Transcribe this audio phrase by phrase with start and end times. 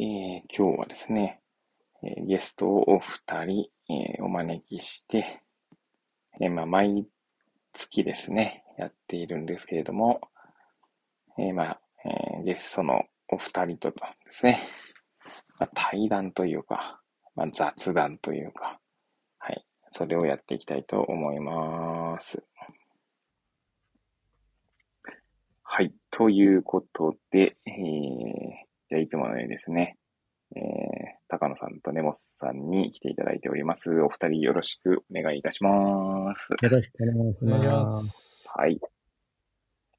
[0.00, 0.04] ー
[0.56, 1.40] 今日はですね、
[2.04, 5.42] えーゲストをお二人、えーお招きして、
[6.40, 7.04] えーまあ、毎
[7.72, 10.20] 月ですね、やっているんですけれども、
[11.36, 13.96] えーまあ、えーゲストのお二人とで
[14.28, 14.68] すね、
[15.58, 17.00] まあ、対談というか、
[17.34, 18.78] まあ、雑談というか、
[19.40, 22.40] はい、それをやっていきたいと思います。
[25.64, 29.96] はい、ということで、えーじゃあいつものようにですね、
[30.56, 30.62] えー、
[31.28, 33.90] 高野さんと根本さんに来ていただいております。
[34.00, 36.52] お二人よろしくお願いいたします。
[36.62, 37.58] よろしくお願いしま。
[37.58, 38.50] ますす。
[38.54, 38.80] はい。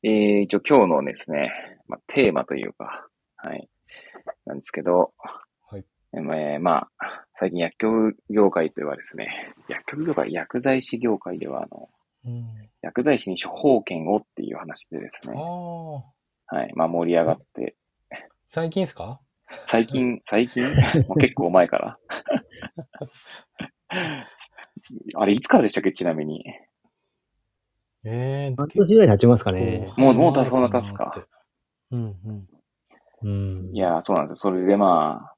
[0.01, 1.51] えー、一応今日のですね、
[1.87, 3.69] まあ、テーマというか、はい、
[4.45, 5.13] なんですけど、
[5.69, 5.85] はい。
[6.13, 11.89] えーまあ、最近薬局業界ではですね、薬局業界、薬剤師業界では、あの、
[12.25, 12.45] うん。
[12.81, 17.75] 薬剤師に処方権をっていう話でですあね、あ、はい、まあ盛り上がって、
[18.51, 19.21] 最近ですか？
[19.67, 20.63] 最近、最近？
[21.07, 21.99] もう結構前から。
[25.15, 25.91] あれ、いつからでしたっけ？
[25.91, 26.43] ちなみに。
[28.05, 29.93] ええ半年ぐらい経ちますかね。
[29.97, 31.11] もうもうそんな経つか。
[31.91, 32.47] うんうん。
[33.21, 33.29] う
[33.71, 33.75] ん。
[33.75, 34.51] いやー、そうなんですよ。
[34.51, 35.35] それでまあ、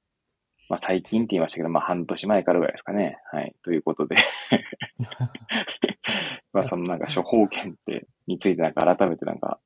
[0.69, 3.17] まあ最近って言いましたけど、まあ半年前からぐらいですかね。
[3.33, 3.53] はい。
[3.61, 4.15] ということで。
[6.53, 9.59] まあそのなんか処方権って、についてなんか改めてなんか、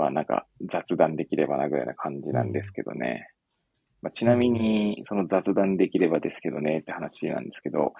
[0.00, 3.28] まあなんか雑談できればなぐらいな感じなんですけどね。
[4.02, 7.92] まあ、ちなみに、その雑談できればですけどねって話なんですけど、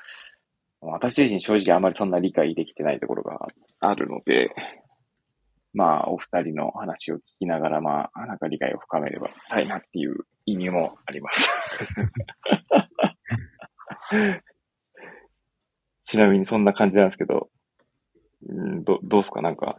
[0.81, 3.49] 私自身正直あまりそんな理解できてないところが
[3.81, 4.55] あるので、
[5.75, 11.51] まあ、お二人の話を聞きながら、まあ、なんか理解を深めればたいなっていう意味もあります。
[16.03, 17.51] ちなみにそんな感じなんですけど、
[18.49, 19.43] うんどどうすか？
[19.43, 19.79] なんか、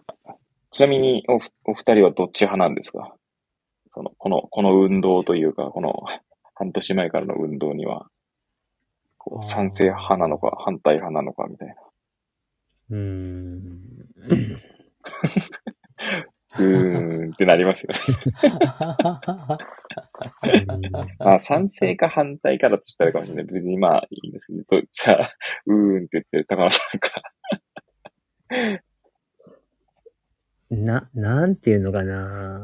[0.81, 3.13] ちなみにおふお二人はどっち派なんですか？
[3.93, 5.93] その、この、この運動というか、この
[6.55, 8.07] 半年前からの運動には、
[9.19, 11.75] こう賛成派なのか、反対派なのかみたいな。
[12.89, 13.79] うーん。
[16.57, 17.99] うーんってなりますよね。
[21.19, 23.45] まあ、賛成か反対かだとしたらかもしれない。
[23.45, 25.31] 別にまあいいんですけど、じゃあ、
[25.67, 27.21] うーんって言ってる高野さんか。
[30.71, 32.15] な、なんていうのかな。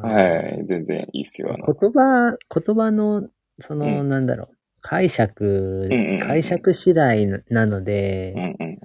[0.01, 1.56] はい、全然いいっすよ。
[1.57, 3.28] 言葉、言葉の、
[3.59, 4.57] その、うんなんだろう。
[4.79, 8.78] 解釈、うんうんうん解釈次第なのでうん、うん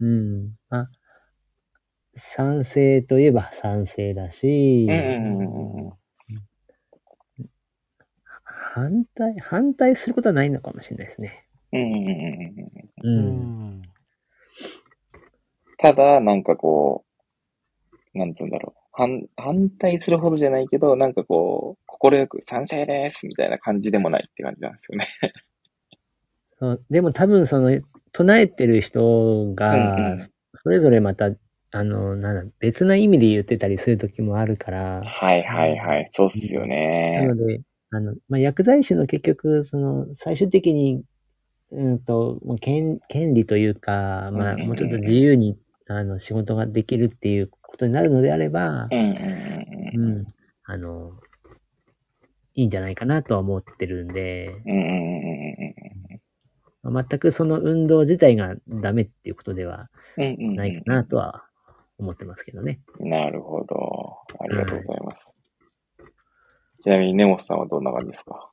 [0.00, 0.40] うんうん。
[0.40, 0.50] うん。
[0.68, 0.90] まあ、
[2.14, 5.92] 賛成といえば賛成だし、うんうんうんうん
[8.72, 11.46] 反対、反対することはないのかもしれないですね。
[11.72, 12.10] うんうんうんうん
[13.02, 13.28] うんう。
[13.28, 13.82] うんん。
[15.78, 17.09] ただ、なんかこう、
[18.14, 18.80] なんつうんだろう。
[18.92, 25.08] 反、反対するほどじゃないけど、なんかこう、心よく賛成ですみたいな感じでもないって感じなんですよね。
[26.58, 27.70] そうでも多分その、
[28.12, 30.18] 唱えてる人が、うんうん
[30.52, 31.30] それぞれまた、
[31.70, 36.08] あの、なんだ、別な意味で言ってたりする時もあるから、はいはいはい。
[36.10, 37.36] そうっすよなねの。
[37.36, 37.60] で、
[37.90, 41.04] あの、まあ、薬剤師の結局、その、最終的に、
[41.70, 45.56] うんと、もう権権利というか、まあ、もうちょっと自由に、
[45.86, 47.50] あの、仕事ができるっていう
[47.80, 49.14] ことになるのであればう、んうんうん
[49.94, 50.04] うん。
[50.18, 50.26] うん、
[50.64, 51.12] あの、
[52.52, 54.90] いいんじゃないかなとは思ってるんで、うんうんうんうん
[56.82, 59.90] まあ全くその運動自体がダメっていうことでは。
[60.16, 61.44] ないかなとは
[61.98, 62.80] 思ってますけどね。
[62.98, 64.16] なるほど。
[64.38, 65.26] ありがとうございます。
[66.82, 68.50] ちなみに根本さんはどんな感じですか？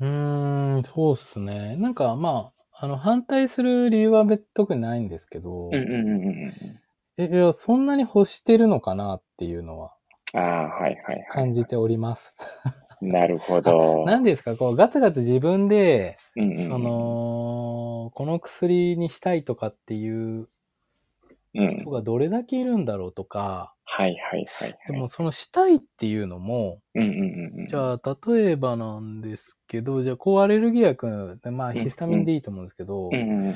[0.00, 1.74] うーん、そうっすね。
[1.76, 6.02] なんか、まあ、あの、反対する理由は別特にないんですけど、うんうんうんう
[6.46, 6.52] ん
[7.18, 9.92] え、いや、そんなに欲してるのかなっていうのは
[10.34, 10.40] うん。
[10.40, 11.26] ああ、はいはいはい。
[11.32, 12.36] 感じております。
[13.00, 14.04] なるほど。
[14.06, 20.48] 何ですか、こう、ガツガツ自分で、うんうんうんそ、の、この薬にしたいとかっていう
[21.54, 21.70] うん。
[21.80, 24.78] 人がどれだけいるんだろうとか、はいはいはいはい。
[24.86, 27.66] でもそのしたいっていうのも、うんうんうんうん。
[27.66, 33.54] じゃあ、例えばなんですけど、じゃあ、抗アレルギー薬、まあ、んヒスタミンでいいと思うんですけど、うんうんうん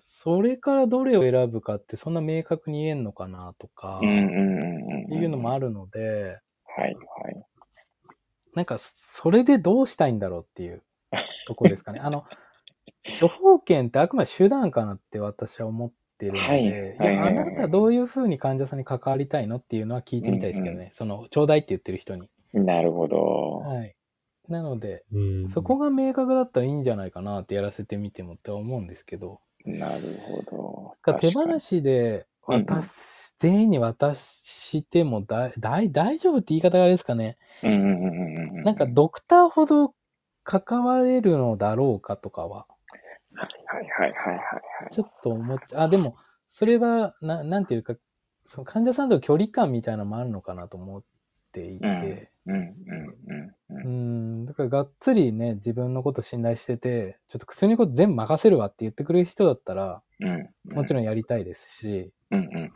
[0.00, 4.08] それからどれを選ぶかってそんな明確に言えんのかなとか、うん。
[4.08, 5.22] うんうんうんうん。
[5.22, 5.68] いうのもある。
[5.68, 7.44] るので、はいはい。
[8.54, 10.82] なんか、それでどうしたいんだろうっていう
[11.46, 12.00] とこですかね。
[12.02, 12.24] あの、
[13.20, 20.86] 処方権ってあくまで手段かなって私は思ってるので、はいいはいはいや、あなたはどういうふうに患者さんに関わりたいのっていうのは聞いてみたいですけどね。
[20.86, 22.28] うんその、ちょうだいって言ってる人に。
[22.52, 23.58] なるほど。
[23.58, 23.94] はい。
[24.48, 30.94] なので、うんそこが明確だったらいいんじゃないかなってやらせてみてもって思うんですけど、なるほど。
[31.02, 37.36] か手放しでうんうん渡し、全員に渡してもだ、大丈夫って言い方があれですかね。
[37.62, 38.62] うんうんうんうんうん。
[38.62, 39.94] なんかドクターほど
[40.44, 42.66] 関われるのだろうかとかは、
[43.34, 44.40] はいはいはいはいは
[44.90, 44.90] い。
[44.90, 46.16] ちょっと思っちゃ、あ、でも、
[46.48, 47.94] それは、な、なんていうか、
[48.46, 51.04] その患者さんとの距離感みたいなのもあるのかなと思っ
[51.52, 52.64] ていて、うんうん
[53.70, 54.38] うんうん。
[54.40, 60.48] うん、だからがっつりね、自分のこと信頼してて、ちょっと薬のこと全部任せるわって言ってくれる人だったら、うん。
[60.74, 62.72] もちろんやりたいですし、うんうん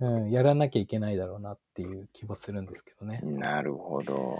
[0.00, 3.20] うんうん、やらなきゃいけないだろうなっていう気もするんですけどね。
[3.22, 3.38] うん。
[3.38, 4.34] なるほど。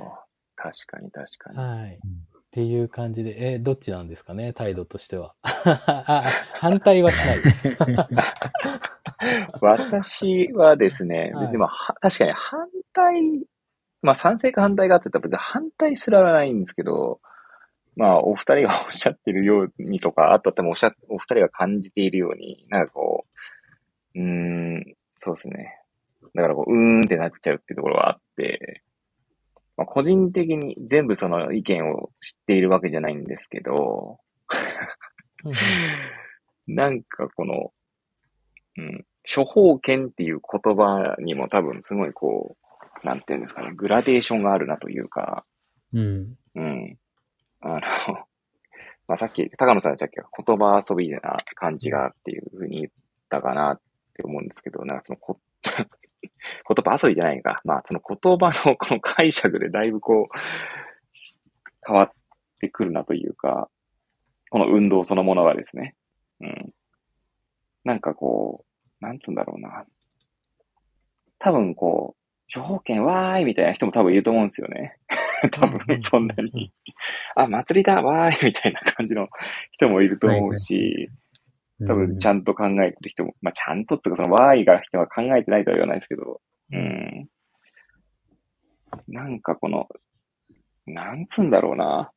[0.57, 1.59] 確かに確かに。
[1.59, 1.99] はい。
[1.99, 5.35] っていう感じで、えーどっちなんですかね、態度としては。
[5.43, 7.69] あ反対はしないです。
[9.61, 13.13] 私はですね、はいでもは確かに反対、
[14.03, 17.21] まあ賛成か反対かって言ったら別に反対すらはないんですけど、
[17.97, 23.25] まあお二人がおっしゃってるようにとか、あとでもおっしゃ、お二人が感じているように、なんかこ
[24.15, 24.27] う、うー
[24.79, 25.77] ん、そうですね。
[26.35, 28.83] だからこう、うーんってなっちゃうっていうところはあって、
[29.77, 34.19] まあ、個人的に全部その意見を知っているわけじゃないんですけど、
[35.45, 35.53] うん
[36.75, 37.73] なんかこの、
[38.77, 42.67] うん、処方権っていう言葉にも多分すごいこう、
[43.03, 45.45] なんていうんですかね、グラデーションがあるなというか、
[45.93, 46.37] うん。
[46.55, 46.99] うん。
[47.61, 47.79] あの、
[49.09, 51.21] まあ、さっき、高野さんさっきは言葉遊びな
[51.55, 52.93] 感じがっていうふうに言っ
[53.29, 53.81] たかなっ
[54.15, 55.85] て思うんですけど、なんかそのこ、言
[56.85, 57.61] 葉遊びじゃないか。
[57.65, 60.39] まあ、その言葉のこの解釈でだいぶこう、
[61.87, 62.11] 変わっ
[62.61, 63.69] てくるなというか、
[64.51, 65.95] この運動そのものがですね。
[66.41, 66.69] うん。
[67.85, 68.65] なんかこ
[69.01, 69.85] う、なんつうんだろうな。
[71.39, 72.20] 多分こう、
[72.53, 74.97] 処方権わーいみたいな人も多分いると思うんですよね。
[75.53, 76.73] 多分そんなに。
[77.37, 79.27] あ、祭りだわーいみたいな感じの
[79.73, 81.09] 人もいると思うし、
[81.87, 86.41] 多分ちゃんと考えてる人も、まあちゃんとっていうかそのわーいが人は考えてないとは言わないですけど、
[86.73, 87.29] うん。
[89.09, 89.89] なんかこの、
[90.87, 92.13] なんつうんだろうな。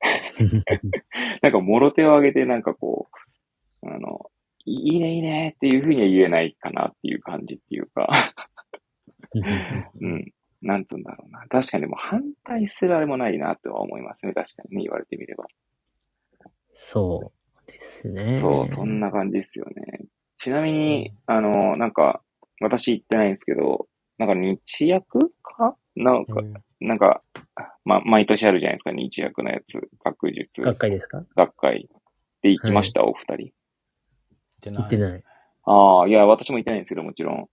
[1.42, 3.08] なんか、もろ手を挙げて、なんかこ
[3.82, 4.30] う、あの、
[4.66, 8.08] いいねいいねっていうふうには言えないかなっていう感じっていうか、
[10.00, 10.32] うん。
[10.62, 11.40] なんつうんだろうな。
[11.48, 14.32] 確かにでも反対するあれもないなとは思いますね。
[14.32, 15.44] 確かにね、言われてみれば。
[16.72, 18.38] そうですね。
[18.38, 20.06] そう、そんな感じですよね。
[20.38, 22.22] ちなみに、あの、なんか、
[22.60, 23.88] 私言ってないんですけど、
[24.18, 25.76] なんか日薬か？
[25.96, 26.42] なんか、
[26.80, 27.20] なんか、
[27.84, 29.80] ま、毎年あるじゃないですか、日薬のやつ。
[30.04, 31.22] 学術学会ですか？
[31.36, 31.88] 学会
[32.42, 33.52] で行きました、お二人。
[34.62, 35.22] 言ってない。
[35.64, 37.48] ああ、いや、私も行ってないんですけど、もちろん。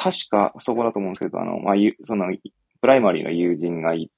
[0.00, 2.26] 確か、そこだと思うんですけど、あの、まあ、ゆその、
[2.80, 4.12] プライマリーの友人が行っ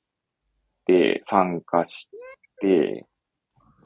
[0.84, 2.10] て、参加し
[2.60, 3.06] て、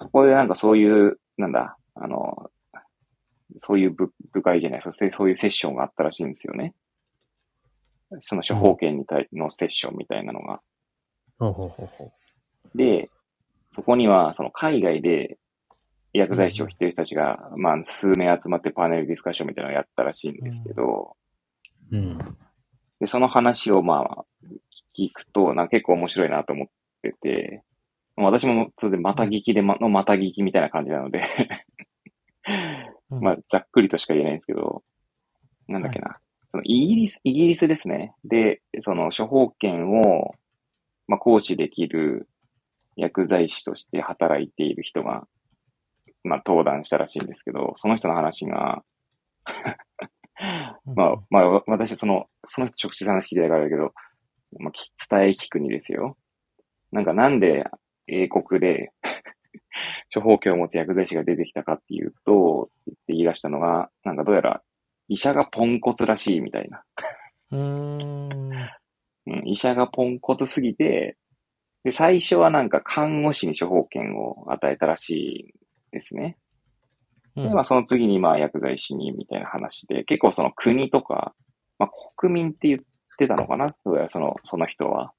[0.00, 2.50] そこでなんかそういう、なんだ、あの、
[3.58, 6.75] そういう部部会じゃない、そしてそういうセッションがあったらしいんですよね。
[8.23, 10.61] その処方権に対のセッションみたいなのが。
[11.38, 12.12] ほうほうほうほ
[12.75, 13.08] で、
[13.73, 15.38] そこには、その海外で
[16.12, 21.17] 薬剤師をしてる人たちが、まあ、数名集まってパネルディスカッションみたいなのをやったらしいんですけど、
[21.92, 21.96] う。
[21.96, 22.19] うん。
[23.00, 24.25] で、その話をまあ、
[24.98, 26.69] 聞くと、な結構面白いなと思っ
[27.02, 27.62] てて、
[28.16, 31.22] 私もそれでまた聞きでま、のまた聞きみたいな感じなので
[33.10, 34.82] うん まあ、ざっくりとしか言えないんですけど、
[35.69, 36.16] なんだっけな。
[36.50, 38.14] そのイギリス、イギリスですね。
[38.24, 40.34] で、その処方権を、
[41.08, 42.29] まあ、行使できる
[42.96, 45.26] 薬剤師として働いている人が、
[46.22, 48.84] まあ、登壇したらしいんですけど、その人の話が、
[50.84, 53.93] まあ、まあ、わ私、その、その人直接話聞いてないからだけど、
[54.60, 56.17] まあ、き伝え聞くにですよ。
[56.93, 57.65] なんかなんで
[58.06, 58.93] 英国で
[60.15, 64.63] 処方権を持つ薬剤師が出てきたかっていうと、って言い出したのが、なんかどうやら
[65.08, 66.84] 医者がポンコツらしいみたいな。
[67.53, 68.53] うーん。
[69.27, 71.17] うん、医者がポンコツすぎて、
[71.82, 76.39] で、最初はなんか看護師に処方権を与えたらしいんですね。
[77.36, 81.34] で、まあその次にまあ薬剤師にみたいな話で、結構その国とか、
[81.79, 82.81] まあ国民って言っ
[83.19, 83.74] てたのかな？
[84.08, 85.12] その、その人は。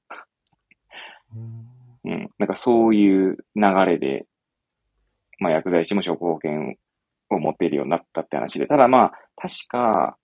[1.34, 2.30] うんうん。
[2.38, 4.26] なんかそういう流れで、
[5.38, 6.76] まあ薬剤師も処方権
[7.28, 10.16] を持っているようになったって話で、ただまあ、確か、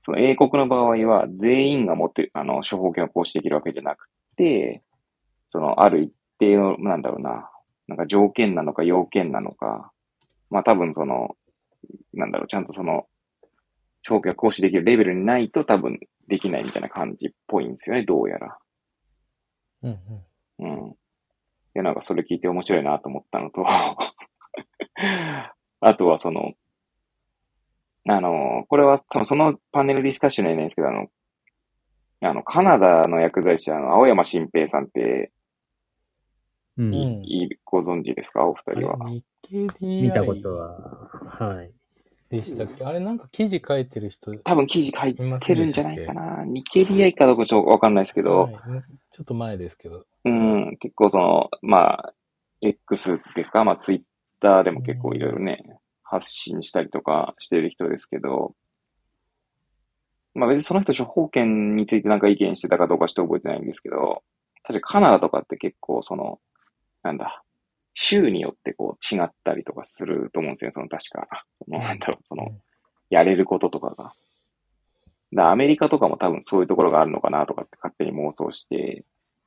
[0.00, 4.82] その英国の場合は全員が持って、あの、処方権を行使できるわけじゃなくて、
[5.50, 7.50] その、ある一定の、なんだろうな、
[7.88, 9.90] なんか条件なのか要件なのか、
[10.50, 11.36] まあ多分その、
[12.14, 13.06] なんだろう、ちゃんとその、
[14.06, 15.98] 処方権を行使できるレベルにないと多分
[16.28, 18.58] できないみたいな感じっぽいんですよね、どうやら。
[19.82, 19.98] うん
[20.58, 20.94] うん。
[21.74, 23.64] で、なんかそれ聞いて面白いなと思ったのと、
[25.80, 26.52] あとはその、
[28.08, 31.08] あの、これは多分そのパネルディスカッションにはないんですけど、あの、
[32.22, 35.32] あの、カナダの薬剤師、あの、青山新平さんって、
[36.78, 37.22] うん。
[37.64, 38.46] ご存知ですか？
[38.46, 39.08] お二人は。
[39.08, 41.70] 日経 DI 見たことは、はい。
[42.28, 42.84] でしたっけ？
[42.84, 45.22] あれなんか記事書いてる人、多分記事書いて
[45.54, 46.44] るんじゃないかな。
[46.44, 48.52] ニケリアイかどうかちょっとわかんないですけど、はい。
[49.10, 50.04] ちょっと前ですけど。
[50.24, 52.14] うん、結構その、まあ、
[52.60, 53.64] X ですか？
[53.64, 54.00] まあ、ツイッ
[54.40, 58.54] ターでも結構いろいろね、発信したりとかしてる人ですけど、
[60.34, 64.22] まあ別にその人処方権についてなんか意見してたかどうかちょっと覚えてないんですけど、
[64.64, 66.40] 確かカナダとかって結構その、
[67.06, 67.44] なんだ、
[67.94, 71.44] 州によってこう違ったりとかすると思うんですよ、その確か。
[71.64, 72.52] そのなんだろう、その、
[73.10, 74.12] やれることとかが。
[75.32, 79.04] だアメリカとかも多分そういうところがあるのかなとかって勝手に妄想して、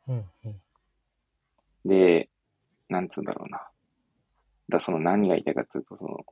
[0.07, 0.55] うんうん
[1.85, 2.29] で、
[2.89, 3.67] なんつうんだろうな。
[4.69, 6.25] だその何が言いたいかっていうと、その、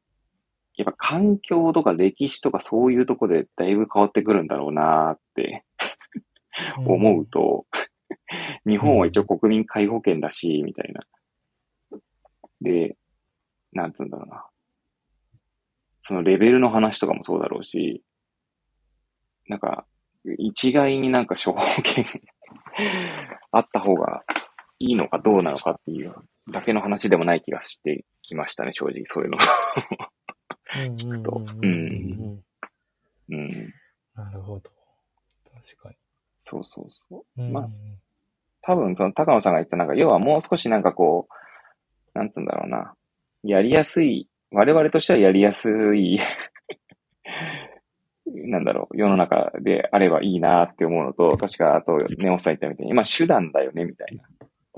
[0.75, 5.63] やっぱ環境とか歴史とかそういうとこでだいぶ変わってくるんだろうなって
[6.77, 7.65] うん思うと、
[8.67, 11.01] 日本は一応国民皆保険だし、みたいな。
[12.61, 12.97] で、
[13.73, 14.45] なんつうんだろうな。
[16.01, 18.03] そのレベルの話とかもそうだろうし、
[19.47, 19.85] なんか、
[20.37, 22.05] 一概になんか処方権
[23.51, 24.23] あった方が
[24.79, 26.13] いいのかどうなのかっていう
[26.49, 29.37] だけの話でもない気がしてきましたね、正直そういうの。
[30.97, 32.43] 聞くとうん
[33.29, 33.73] うん。
[34.15, 34.69] なるほど。
[35.53, 35.91] 確か
[36.39, 37.41] そうそうそう。
[37.41, 37.47] に。
[37.47, 37.67] うんまあ
[38.61, 41.33] 多分その高野さんが言ったなんか、要はもう少しなんかこう、
[42.17, 42.95] なんつうんだろうな。
[43.43, 46.19] やりやすい、我々としてはやりやすい、
[48.49, 54.23] なんだろう、世の中であればいいなって思うのと、確かあと、ネオスさん言ったみたいに、まあ手段だよね、みたいな。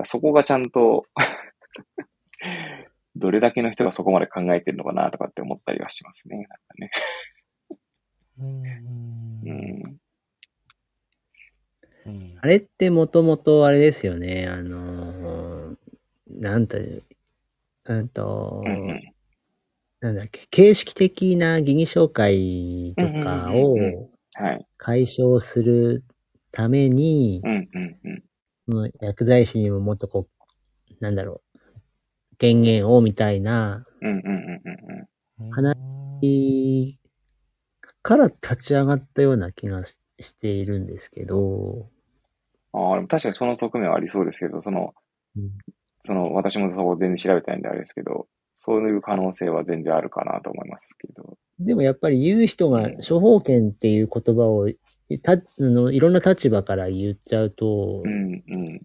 [0.04, 1.04] そこがちゃんと、
[3.16, 6.36] どれだけの人がそこまで考えてるのかなとかって思ったりはしますね。
[6.36, 6.90] なんかね。
[8.38, 8.44] う
[9.50, 10.00] ん
[12.42, 15.76] あれってもともとあれですよね、あのー
[16.30, 17.02] なんという、
[17.84, 19.14] うんと、うんうん。
[20.00, 24.10] なんだっけ、形式的な疑義紹介とかを。
[24.78, 26.04] 解消する
[26.50, 27.42] ために
[29.00, 30.28] 薬剤師にももっとこ
[30.90, 33.84] う、なんだろう、権限をみたいな。
[35.50, 37.00] 話
[38.02, 41.88] から立ち上がったような気がししているんですけど、
[42.72, 44.94] ああ、でも確かにその側面はありそうですけど、その、
[45.36, 45.50] うん
[46.02, 48.26] その、私もそこ全然調べてないんであれですけど、
[48.56, 51.38] そういう可能性は全然あるかなと思いますけど。
[51.58, 54.68] でもやっぱり言う人が処方権っていう言葉を
[55.18, 58.80] たあのいろんな立場から言っちゃうと、うんうん。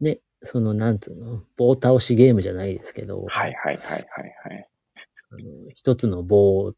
[0.00, 4.06] ね、そのなんつうの、棒倒しゲームじゃないですけど、はいはいはいはい
[4.44, 4.68] はい。
[5.30, 5.40] あの
[5.74, 6.74] 一つの棒、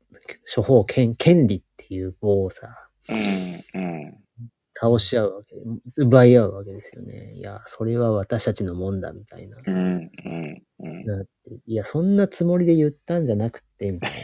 [0.55, 4.17] 処方権、権利っていう棒をさ、うんうん。
[4.81, 5.57] 倒し合うわけ、
[5.97, 7.33] 奪い合うわけですよね。
[7.35, 9.57] いや、それは私たちのもんだみたいな。
[9.67, 11.03] うんうんうん。
[11.03, 14.17] なって、いや、そんなつもりで言ったんじゃなくて、みたいな。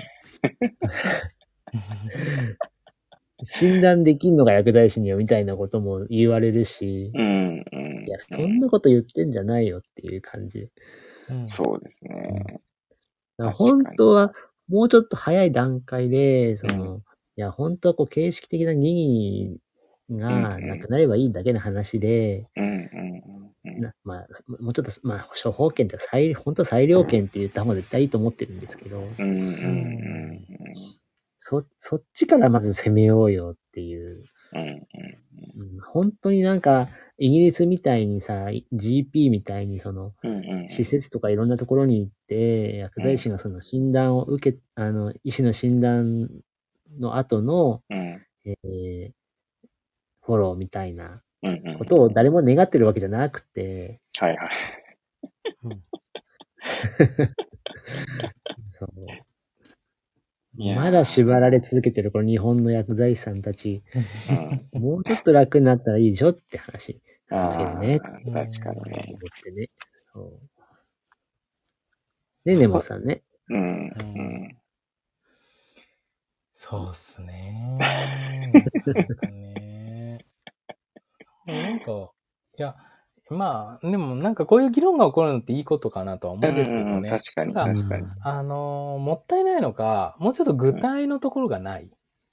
[3.43, 8.07] 診断できんのが薬剤師によみたいなことも言われるし、うんうん。
[8.07, 10.69] いや、そんなこと言ってんじゃないよっていう感じ。
[11.31, 12.61] うんそうですね。
[13.55, 14.33] 本当は、
[14.69, 17.03] もうちょっと早い段階で、その、う
[17.37, 19.61] いや、本当はこう、形式的な疑義
[20.11, 22.49] がなくなればいいだけの話で、
[24.05, 24.27] まあ、
[24.61, 29.03] もうちょっと、まあ、処方権って裁、本当は裁量権って言った方が絶対いいと思ってるんですけど、
[31.39, 34.23] そ、そっちからまず攻めようよっていう。
[35.93, 40.13] 本当になんか、イギリスみたいにさ、GP みたいにその。
[40.69, 46.29] 施設とかいろんなところに行って、薬剤師がその診断を受け、あの、医師の診断
[47.01, 48.21] の後の、うん。
[48.47, 49.24] えー
[50.25, 51.78] フォローみたいなうんうん。
[51.78, 54.49] ことを誰も願ってるわけじゃなくて、はいはい。
[58.66, 58.90] そう
[60.76, 63.83] まだ縛られ続けてるこの日本の薬剤師さんたち、
[64.75, 64.81] うん。
[64.81, 68.00] もうちょっと楽になったらいいでしょって話なんだけどね。
[68.00, 69.04] 確かにね。
[69.09, 69.71] 思ってね。
[70.12, 70.40] そう。
[72.45, 73.23] で、ネモさんね。
[73.50, 74.57] うんうん。
[76.54, 77.78] そうっすね。
[79.23, 79.74] ね。
[81.47, 82.11] なんか、
[82.59, 82.77] いや、
[83.31, 87.11] まあ、でもなんかこういう議論が起こるのっていいことかなとは思うんですけどうんね。
[87.11, 88.07] 確かに確かに。
[88.23, 91.91] あのーもったいないのが、もうちょっと具体のところがない。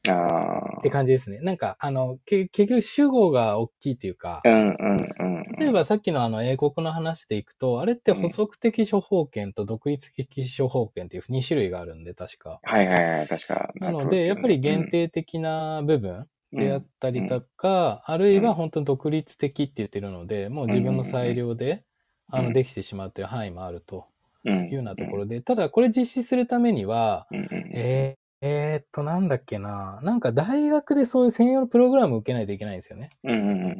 [0.09, 0.89] ああって。
[0.89, 1.39] 感じですね。
[1.41, 5.43] なんか、あの、け結局主語が大きいっていうかう、んうんうん。
[5.59, 12.59] 例えばさっきのあの英国の話でいくと、あれって補足的処方権と独立的処方権っていう2種類があるんで、確か。
[12.63, 13.69] はいはいはい、確か。
[13.75, 21.83] なので、ねやっぱり限定的な部分うんであったりとか、あるいは本当に独立的って言ってるので、もう自分の裁量で、
[22.29, 24.05] あの、うんできてしまうという範囲もあると
[24.45, 27.27] うんいうようなところで、ただこれ実施するためには、
[27.73, 29.99] えーえーっと、なんだっけな。
[30.03, 33.11] なんか大学でそういう専用のプログラムを受けないといけないんですよね。
[33.23, 33.75] うんうんうんう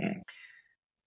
[0.00, 0.22] んうん。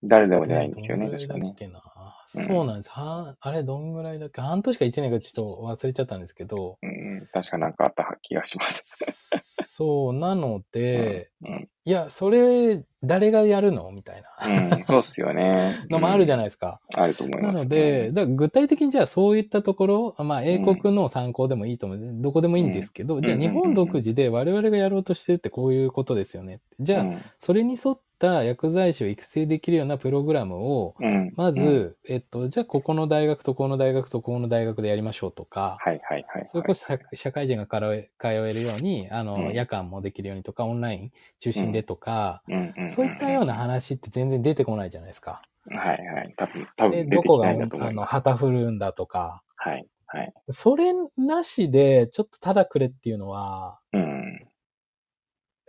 [0.03, 1.55] 誰でもじゃないんですよね、確かねっ。
[1.55, 1.79] けな。
[1.79, 1.88] うん
[2.31, 2.91] そうなんです。
[2.91, 4.41] はあれ、どんぐらいだっけ？
[4.41, 9.65] 半年か1年かちょっと忘れちゃったんですけど、うん、確かなんかあった気がします。
[9.65, 13.89] そう、なので、うんいや、それ、誰がやるの？
[13.91, 15.79] みたいなうん、そうっすよね。
[15.89, 16.79] のもあるじゃない、ですか。
[16.95, 17.55] あると思います。
[17.55, 22.00] なので、だ具体的にじゃあそういったところ、まあ英国の参考でもいいと思う。
[22.21, 26.59] どこでもいいんですけど、じゃあ日本独自で我々がやろうとしてるってこういうことですよね。
[26.79, 27.05] じゃあ、
[27.39, 36.47] それに沿った薬剤師を育成できるようなプログラムを、うん、うんまず、うんえっと、じゃあここの大学とこの大学とここの大学でやりましょうとか、はいはいはい。
[36.47, 45.41] それこそ社社会人が通え通えるように、あの、うん夜間もできるようにとか、オンライン中心でとか、うんそういったような話って全然出てこないじゃないですか。
[45.71, 46.33] はいはい。
[46.38, 48.09] 多分、多で、分出どこが、てきないんだと思あの、います。
[48.11, 50.33] 旗振るんだとか、はいはい。
[50.49, 54.48] それなしで、ちょっとただくれっていうのは、うん。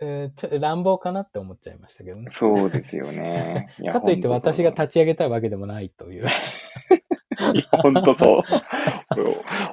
[0.01, 2.27] えーちょ乱暴かなって思っちゃいましたけどね。
[2.31, 3.69] そうですよね。
[3.79, 6.23] いやかといって私が立ち上げたいわけでもないという。
[6.23, 8.41] いや、ほんとそう。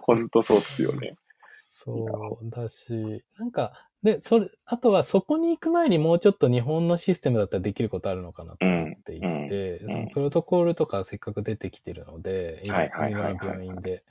[0.03, 1.17] ほんとそうっすよね。
[1.47, 14.05] そうだし、なんか、で、それ、あとはそこに行く前にもうちょっと日本のシステムだったらできることあるのかなと思っていて、うんそのプロトコールとかせっかく出てきてるので、いろはい病院で。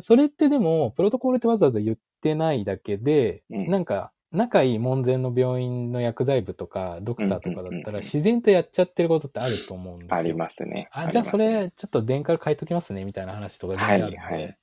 [0.00, 10.18] それってでも、プロトコールってわざわざ言ってないだけで、うんなんか、仲いい門前の病院の薬剤部とか、ドクターとかだったら、自然とやっちゃってることってあると思うんですよ。
[10.18, 10.88] ありますね。
[10.92, 14.16] あ、じゃあそれ、ちょっと電から変えときますね、みたいな話とか全然あるんで。
[14.18, 14.58] はいはい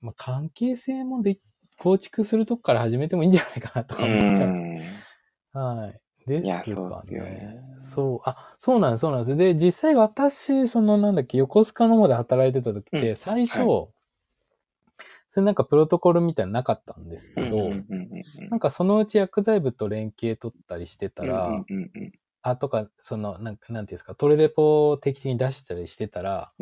[0.00, 1.38] まあ、関係性もで、
[1.78, 5.58] 構築するとこから始めてもいいんじゃないかなとかう思っちゃうんですん。
[5.58, 6.00] はい。
[6.26, 7.60] ですかそうねね。
[7.78, 9.36] そう、あ、そうなんです、そうなんです。
[9.36, 13.88] で、実際私、そのなんだっけ、横須賀の方で働いてた時って、うん最初、は
[15.28, 17.70] それなんかプロトコルみたいなのなかったんですけど、
[18.50, 21.64] なんかそのうち薬剤部と連携取ったりしてたら、
[22.42, 26.52] あ、とか、その、なんか、なんていうんですか、トレレポを定期的に出したりしてたら、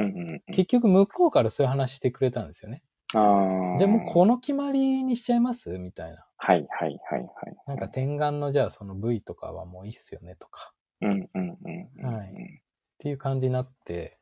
[0.46, 2.82] 結局向こうからそういう話してくれたんですよね。
[3.12, 5.78] じゃあもうこの決まりにしちゃいます？
[5.78, 6.26] みたいな。
[6.36, 7.56] はいはいはいはい。
[7.66, 10.72] なんか点眼のじゃあその部位とかはもういいっすよねとか。
[11.00, 12.14] うんうんうんうん。
[12.14, 14.18] はいっていう感じになって、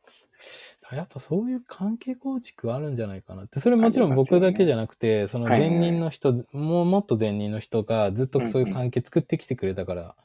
[0.97, 3.61] やっぱそういう関係構築あるんじゃないかなって。
[3.61, 10.17] それもちろん僕だけじゃなくて、その前任の人、もうもっと前任の人がずっとそういう関係作ってきてくれたから。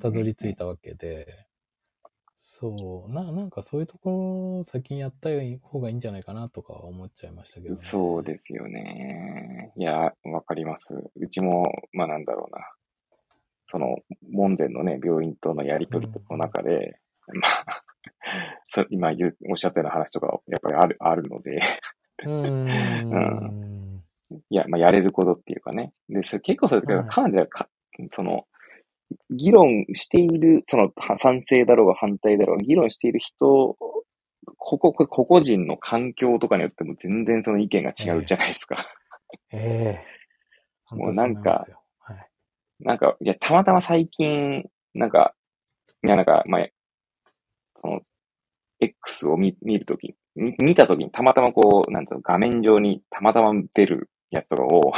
[0.00, 1.46] たどり着いたわけで、
[2.34, 5.28] そう、な、なんかそういうところを先にやった
[5.62, 7.80] 方がいいんじゃないかなとか思っちゃいましたけどね。
[7.80, 9.72] そうですよね。
[9.76, 10.92] いや、わかります。
[11.14, 12.66] うちも、まあなんだろうな。
[13.68, 13.96] その、
[14.32, 17.82] 門前のね、病院とのやりとりの中で、まあ、
[18.68, 21.60] そ今言う、おっしゃったような話とか、やっぱりある、あるので、
[22.24, 24.02] うーん。
[24.50, 25.92] いや、まあやれることっていうかね。
[26.08, 27.68] で、それ結構それ、はい彼女がか、
[28.12, 28.46] その、
[29.30, 33.76] 議論している、その、は賛成だろうが反対だろうが、議論している人、
[34.56, 38.86] ここ、個々人の環境とかによっても全然その意見が違うじゃないですか。
[39.52, 40.12] ええ
[40.96, 41.66] もうなんか
[42.00, 42.28] はい。
[42.80, 45.34] なんか、いや、たまたま最近、なんか、
[46.04, 46.68] いや、なんか、まあ、
[47.82, 48.00] その、
[48.80, 54.92] X を見見るとき、見見たときにたまたまこう、なんつうの、画面上にたまたま出るやつとかを、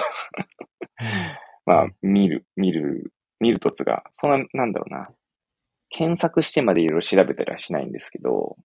[1.66, 5.08] まあ、見る、見る、見るとつが、そんな、なんだろうな、
[5.90, 8.56] 検索してまでいろいろ調べたりはしないんですけど、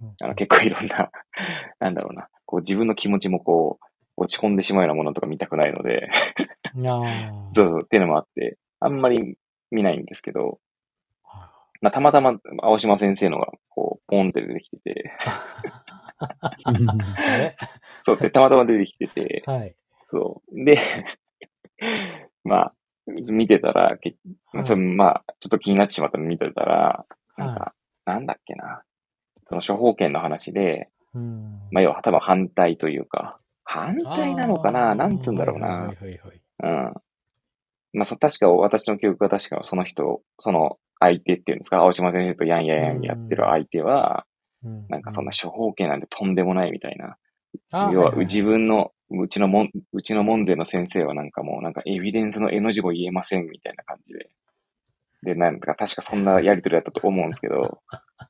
[0.00, 0.14] うん。
[0.22, 1.10] あの結構いろんな、
[1.80, 3.84] なんだろうな、こう自分の気持ちもこう、
[4.16, 6.10] 落ち込んでしまうようなものとか見たくないので、
[7.54, 9.36] そうそう、っていうのもあって、あんまり
[9.70, 10.52] 見ないんですけど、は
[11.82, 15.12] まあ、たまたま、青島先生のが、こう、ポンって出てきてて、
[17.28, 17.54] え
[18.02, 19.74] そう、で、たまたま出てきてて、はい。
[20.08, 20.64] そう。
[20.64, 20.78] で、
[22.44, 22.72] まあ、
[23.06, 24.14] 見てたら、け
[24.52, 27.04] はいそれまあ、ちょっと気になってしまったの見てたら、
[27.36, 28.84] なんはか、なんだっけな。
[29.48, 34.94] その処方権の話で、うんまあ、要は多分反対というか、反対なのかな？
[34.94, 35.92] なんつうんだろうな。
[36.62, 36.94] うん。
[37.94, 44.24] まあ、そ、確か私の記憶が確かその人、その相手っていうんですか、青島先生とヤンヤンヤンやってる相手は、
[44.64, 47.16] うんなんかそんな処方権なんてとんでもないみたいな。
[47.90, 54.30] 要は自分のうちのもん、うちの門税の先生はなんかもうなんかエビデンスの絵の字も言えませんみたいな感じで。
[55.24, 57.80] で、なんか確かそんなやりとりだったと思うんですけど、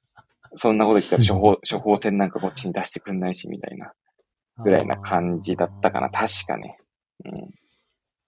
[0.56, 3.92] そんなこと言ったら処方、処方箋なんかこっちに出してくんないしみたいな
[4.58, 6.08] ぐらいな感じだったかな。
[6.10, 6.78] 確かね。
[7.24, 7.32] うん。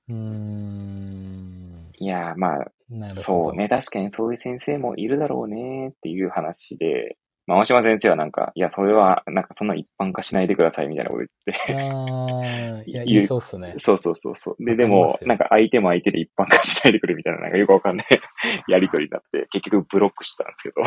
[0.08, 1.92] うーん。
[1.98, 3.22] いやー、まあ、なるほど。
[3.22, 3.68] そうね。
[3.68, 11.28] 確かにそういう先生もいるだろうねっていう話で、まあ、大島先生はなんか、いや、それは、なんかそんな一般化しないでくださいみたいなこと言っ
[11.66, 11.74] て。
[11.74, 13.74] ああ、いや、言いそうっすね。
[13.78, 14.64] そうそうそうそう。
[14.64, 18.06] で、でもなんか相手も相手で一般化しないでくれみたいな、なんかよくわかんない
[18.68, 20.82] やりとりになって、結局ブロックしてたんですけど。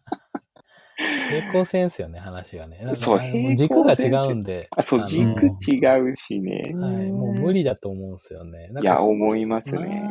[1.31, 2.83] 平行線っすよね、話がね。
[2.95, 4.67] そう軸が違うんで。
[4.75, 6.73] あ、そう、の軸違うしね。
[6.75, 8.69] はい、もう無理だと思うんですよね。
[8.81, 10.03] いや思いますね。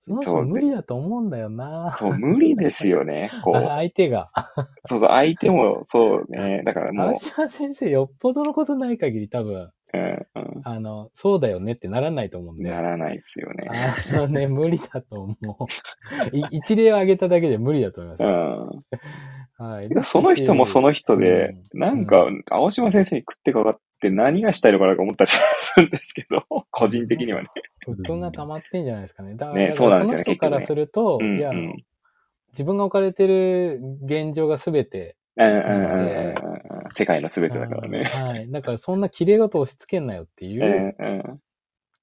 [0.00, 1.94] その人無理だと思うんだよな。
[1.98, 3.30] そう、無理ですよね。
[3.44, 3.66] こあう。
[3.66, 4.30] 相手が。
[4.86, 6.62] そうそう、相手もそうね。
[6.64, 10.26] だからもう青、島先生よっぽどのことない限り多分、うん、う
[10.64, 12.62] あの、そうだよねってならないと思うんん。
[12.62, 12.70] で。
[12.70, 13.68] ならないですよね。
[14.14, 16.36] あのね、無理だと思う。
[16.36, 18.24] い一例を挙げただけで無理だと思います。
[18.24, 18.80] うん。
[19.58, 19.88] はい。
[20.04, 25.42] その人もその人で、うんなんか、青島先生に食ってかかって何がしたいのかなと思ったりす
[25.80, 27.48] るんですけど、 個人的にはね。
[27.86, 29.34] 鬱憤が溜まってんじゃないですかね。
[29.34, 31.74] だから、ねだそうなんですよねからその人からすると、うん、いや、うん。
[32.50, 36.34] 自分が置かれてる現状が全て、うんうんうんうんうん
[36.90, 38.04] 世界の全てだからうんね。
[38.04, 38.50] はい。
[38.50, 41.40] だからそんな綺麗事を押し付けんなよっていうんううん。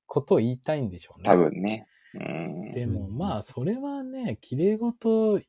[0.05, 1.29] ことを言いたいんでしょうね。
[1.31, 1.87] 多分ね。
[2.13, 2.73] うん。
[2.73, 5.41] でもまあ、それはね、綺麗事、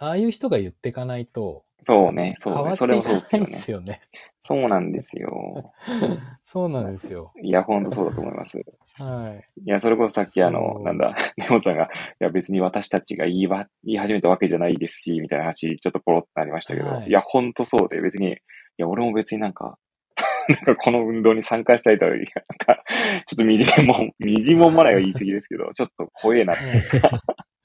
[0.00, 2.34] ああいう人が言っていかないと、そうね。
[2.38, 2.56] そうね。
[2.56, 3.46] 変わってそれもそうですよね。
[3.46, 4.00] ですよね。
[4.38, 5.64] そうなんですよ。
[6.42, 7.32] そうなんですよ。
[7.42, 8.58] いや、ほんとそうだと思います。
[8.58, 8.62] い
[9.02, 9.68] はい。
[9.68, 11.88] や、それこそさっきあのそ、うなんだ、ネモさんが、い
[12.20, 18.36] や別に私たちが言いわ、言い始めたわけじゃないですし、みたいな話、ちょっとポロッとなりましたけど、はいい、や、ほんとそうで、別に、い
[18.78, 19.78] や、俺も別になんか、
[20.48, 22.82] なんかこの運動に参加したいとは、なんか、
[23.26, 26.62] ちょっとみじも、みじも思わないは言い過ぎですけど、ちょっと怖えなって。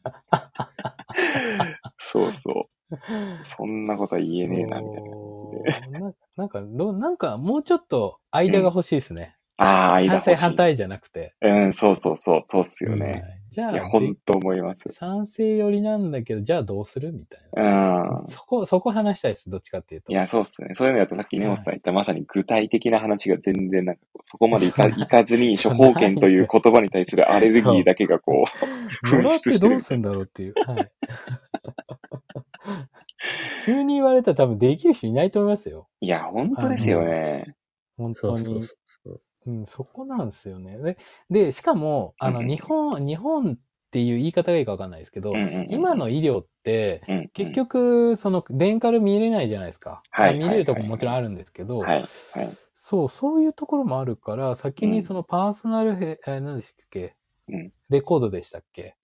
[2.15, 2.95] そうそう。
[3.43, 5.99] そんなことは言えねえな、みたいな感じで。
[5.99, 9.35] ななんかどう、なんかもうちょっと間が欲しいですね。
[9.57, 11.33] ああ、間賛成反対じゃなくて。
[11.41, 13.23] うん、そうそうそう、そうっすよはね。
[13.41, 14.89] いじゃあ、いや、ほんでと思います。
[14.89, 18.23] 賛成寄りなんだけど、じゃあどうするみたいうんな。。
[18.27, 19.49] そこ、そこ話したいです。
[19.49, 20.11] どっちかっていうと。
[20.11, 20.75] いや、そうっすね。
[20.75, 28.43] そういうのだとさっき根本さん言った、まさに具体的な話が全然なんかそこまでいか いかずに、処方権という言葉に対するアレルギーだけがこ
[29.03, 30.53] う、噴出してるてどうすんだろうっていう。
[30.67, 30.91] はい。
[33.65, 35.87] 急に言われたら多分できる人いないと思いますよ。
[36.01, 37.55] いや、本当ですよね。
[37.97, 38.37] 本当に。
[38.39, 39.51] そうそうそうそう。
[39.51, 40.77] うん、そこなんですよね。
[40.77, 40.97] で、
[41.29, 43.55] でしかも、あの、うん日本、日本っ
[43.91, 47.29] ていう言い方がいいかわかんないですけど、うんうんうん今の医療って、うんうん。
[47.29, 50.01] 結局、その、電から見れないじゃないですか。
[50.11, 52.05] はい見れるとこももちろんあるんですけど、はい、はい。
[52.73, 54.91] そう、そういうところもあるから、先うん。
[54.91, 57.15] にそのパーソナルヘ、えー何でしたっけ、
[57.47, 57.71] うん。
[57.89, 58.95] レコードでしたっけ、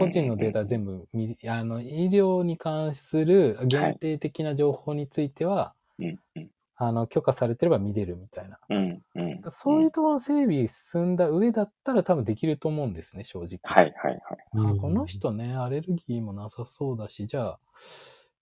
[0.00, 6.50] 個人のデータ全部見、あの、医療に関する限定的な情報については、うん、うん、
[6.84, 8.58] あの、許可されてれば見れるみたいな。
[8.68, 9.40] うん、うん。
[9.48, 13.60] そういうところの整備進んだ上だったら多分できると思うんですね、正直。
[13.62, 14.74] はい、はい、はい。
[14.74, 17.60] あこの人ね、アレルギーもなさそうだし、じゃあ、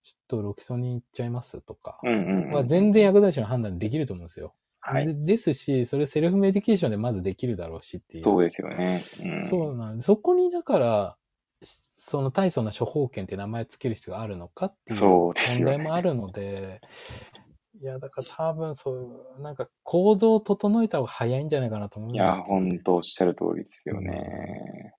[0.03, 2.51] ちょっとロキソニンいっちゃいますとか、うん、うんうん。
[2.51, 4.55] は全然薬剤師の判断できると思うんですよ。
[4.79, 5.05] はい。
[5.05, 8.23] でですし、それセルフメディケーションでまずできるだろうしっていう。
[8.23, 9.01] そうですよね。
[9.23, 9.37] うん。
[9.37, 10.01] そうなん。
[10.01, 11.17] そこにだから、
[11.61, 16.81] しその大層な処方権って名前つける必要があるのかっていうそうですよね問題もあるので、
[17.81, 18.91] いや、だから多分そ
[19.39, 22.53] う、なんか構造を整えた方が早いんじゃないかなと思うんいや、ですけど。
[22.53, 24.93] ほんとおっしゃる通りですよね。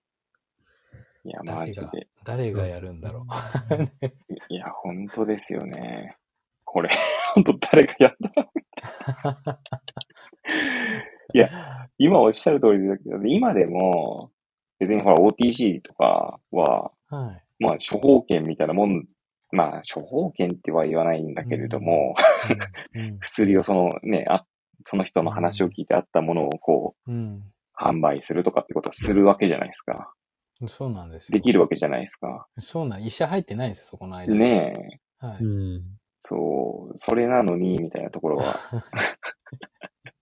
[1.24, 3.24] いや、マジで。、誰がやるんだろ
[3.70, 3.84] う。
[4.48, 6.16] いや、ほんとですよね。
[6.64, 6.90] これ、
[7.34, 9.60] ほんと誰がやった
[11.34, 14.32] いや、今おっしゃる通りだけど、今でも、
[14.80, 17.44] 別にほら OTC とかは、はい。
[17.62, 19.06] まあ処方権みたいなもん、
[19.52, 22.16] まあ処方権っては言わないんだけれども、
[22.94, 24.44] うん薬をそのね、あ、
[24.84, 27.44] その人の話を聞いてあったものをこう、うん。
[27.74, 30.12] 販売するとかってことはするわけじゃないですか。
[30.60, 30.68] うん。
[30.68, 31.32] そうなんですよ。
[31.34, 32.46] できるわけじゃないですか。
[32.58, 34.34] そうなん、医者入ってないんですよ、そこの間。
[34.34, 35.26] ねえ。
[35.26, 35.44] はい。
[35.44, 35.46] う
[35.78, 35.82] ん。
[36.22, 38.60] そう、それなのに、みたいなところは。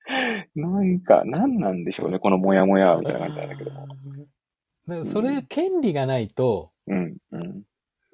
[0.54, 5.04] なんか、なんなんでしょうね、このモヤモヤみたいな感じなんだけども。
[5.04, 7.62] それ、権利がないと、うん、うん。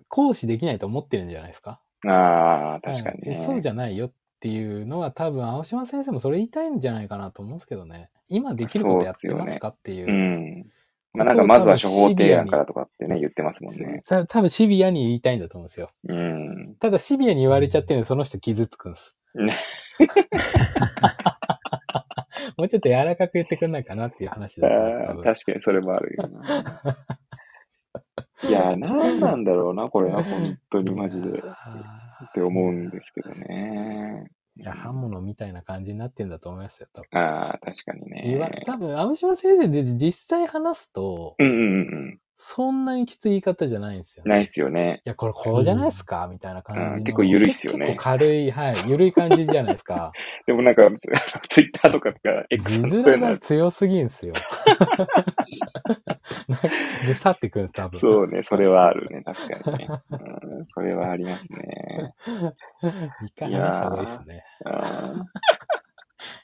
[0.08, 1.80] 行使できないと思ってるんじゃないですか？
[2.06, 3.36] ああ、確かにね。
[3.38, 8.10] はいそうじゃないよっていうのは多分、青島先生もそれ言いたいんじゃないかなと思うんですけどね。
[8.28, 10.06] 今できることやってますかっていう。
[10.08, 10.66] うん。
[11.14, 14.02] まあなんか、まずは処方提案からとかってね、言ってますもんね。
[14.06, 15.90] た多分シビアに言いたいんだと思うんですよ。
[16.08, 16.76] うん。
[16.78, 19.16] ただシビアに言われちゃってるんで、その人傷つくんです。
[19.34, 19.54] ね
[22.56, 26.98] もうちょっと柔らかく言ってくんないかなっていう話だったんです確かにそれもあるよな。
[28.42, 31.38] いや、なんなんだろうな、これな、本当にマジで。
[31.38, 34.25] っあて思うんですけどね。
[34.59, 37.18] ーいや、刃物みたいな感じになってんだと思いますよ、多分。
[37.18, 38.62] ああ、確かにね。
[38.66, 41.61] 多分、青島先生で実際話すと、うんうんう
[42.12, 44.31] んそんなにきつい言い方じゃないんですようん。
[44.31, 45.01] ないっすよね。
[45.07, 46.87] いや、これこうじゃないですか、みたいな感じの。
[46.88, 50.12] うん結構緩いっすよね結構軽い、はい、緩い感じじゃないですか？
[50.46, 50.83] でもなんか、
[51.49, 54.35] ツイッターとかが、X 字面が強すぎんすよ。
[56.49, 56.68] なんか
[57.07, 58.01] ぐさってくるんです、多分。
[58.01, 59.88] そうね、それはあるね、確かにね。
[60.11, 60.16] う
[60.62, 62.12] ん、それはありますね。
[63.25, 64.44] 一回話した方がいいですね。
[64.66, 65.14] あ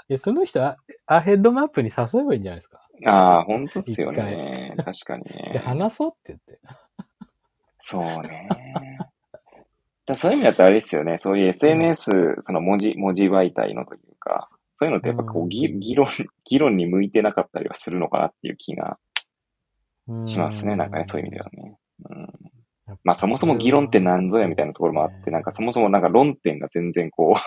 [0.09, 0.77] いや、その人は、
[1.07, 2.81] あ、ヘッドマップに誘えばいいんじゃないですか？
[3.05, 4.75] ーあー、ほんとっすよね。
[4.77, 5.59] 確かに で、ね。
[5.59, 6.61] 話そうって言って。
[7.81, 8.49] そうね。
[10.07, 11.19] だそういう意味だとあれですよね。
[11.19, 16.09] そういう SNS、その文字、文字媒体のというか、そういうのってやっぱこうんう、議議論、
[16.45, 18.99] 議論に向いてなかったりはするのかなっていう気が
[20.27, 20.77] しますね。
[20.77, 21.77] なんかね、そういう意味ではね。
[22.11, 27.41] うん、まあそもそも議論って何ぞやみたいなところもあって、なんかそもそもなんか論点が全然こう、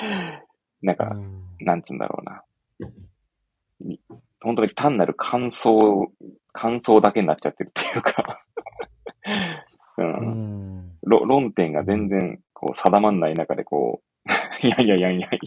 [0.86, 1.14] なんか、
[1.60, 2.42] なんつうんだろうな。
[4.46, 6.12] に本当に単なる感想、
[6.52, 8.44] 感想だけになっちゃってるっていうか、
[9.98, 10.98] う、うんん。
[11.02, 14.02] ろ論点が全然こう定まんない中でこ
[14.62, 15.38] う、い やいやいやいやいや、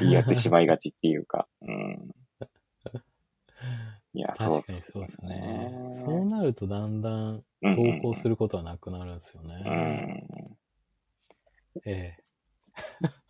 [0.00, 2.10] 言いやってしまいがちっていうか、うん。
[4.14, 5.72] いや、そ う確かにそうですね。
[5.92, 9.54] そそうなるとだんだん投稿することはなくなるんですようね。
[9.64, 10.58] ん。
[11.84, 12.16] え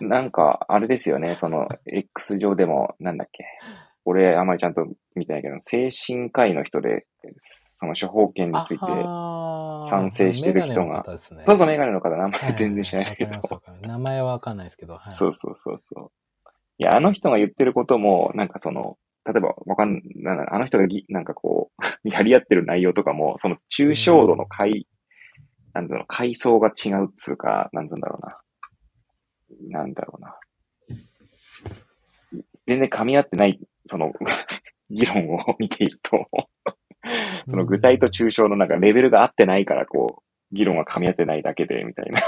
[0.01, 3.47] なんか、あれですよね、その、X 上でも、なんだっけ。
[4.05, 7.07] 俺、あんまりちゃんと見てないけど、精神科医の人で、
[7.75, 8.53] その処方権え。
[8.53, 15.17] について、あ賛成してる人がねそうそう、メガネの方、名前はい全然知らないけど名前はわかんないですけど、はい。
[15.17, 16.11] そうそうそうそう。
[16.79, 24.87] いや、あの人が言ってることも、なんかその、例えば、わかんなんだあの人がぎ、なんかこう、 やり合ってる内容とかも、その抽象度の階、
[25.73, 29.81] なんつうの、階層が違うっつうか、なんつうんだろうな。
[29.81, 30.37] なんだろうな。
[32.67, 34.13] 全然噛み合ってない、その、
[34.91, 36.27] 議論を 見ていると、
[37.47, 42.21] その具体と抽象のなんかレベルが合ってないから、こう、議論が噛み合ってないだけで、みたいな。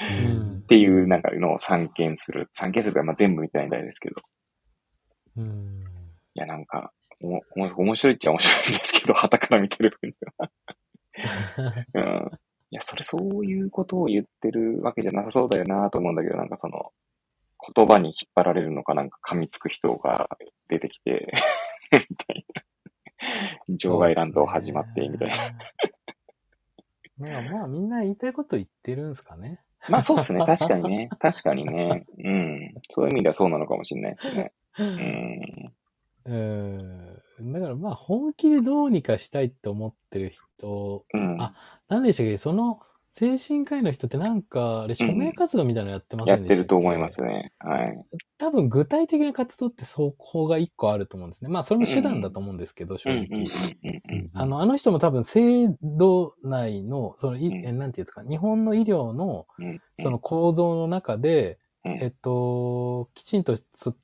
[0.00, 2.48] うんっていうなんかのを散見する。
[2.54, 4.22] 散見するから、まあ、全部見てないみたいですけど。
[5.36, 5.84] うん。
[6.34, 10.50] いや、なんか、おも面白いっちゃ面白いんですけど、 旗から見てる分には。
[11.94, 12.30] うん。
[12.70, 16.92] いや、それそういうことを言ってるわけじゃなさそうだよなと思うんだけど、なんかその、
[17.74, 20.28] 言葉に引っ張られるのかなんか噛みつく人が
[20.68, 21.32] 出てきて、
[21.92, 22.46] みたい
[23.68, 23.76] な。
[23.76, 25.34] 場外乱闘始まって、みたいな。
[27.18, 27.28] な。
[27.32, 29.60] まあまあみんな言いたいこと言ってるんですかね。
[29.88, 30.44] まあそうっすね。
[30.46, 31.08] 確かにね。
[31.18, 32.06] 確かにね。
[32.18, 32.74] うん。
[32.90, 34.52] そういう意味ではそうなのかもしれないですね。
[34.78, 35.74] うん。
[36.26, 36.34] う
[37.42, 37.52] ん。
[37.52, 41.40] だからまあ本気でどうにかしたいって思ってる人、うん。
[41.40, 41.54] あ
[41.88, 42.36] なんでしたっけ？
[42.36, 42.80] その
[43.16, 46.56] 精神科医の人ってなんか、あれ署名活動みたいなのやってませやっんでしたっけ？
[46.56, 47.52] てると思いますね。
[47.60, 48.04] はい。
[48.38, 51.48] 多分具体的な活動ってそこが一個あると思うんですね。
[51.48, 53.44] まあそれも手段だと思うんですけど、正うんうん直。
[53.84, 59.80] うんうんあの、あの人も多分制度内の、その、いうんえなんていうんですか、日本の医療のうんうん。
[60.02, 63.94] その構造の中で、うんえっと、きちんとそ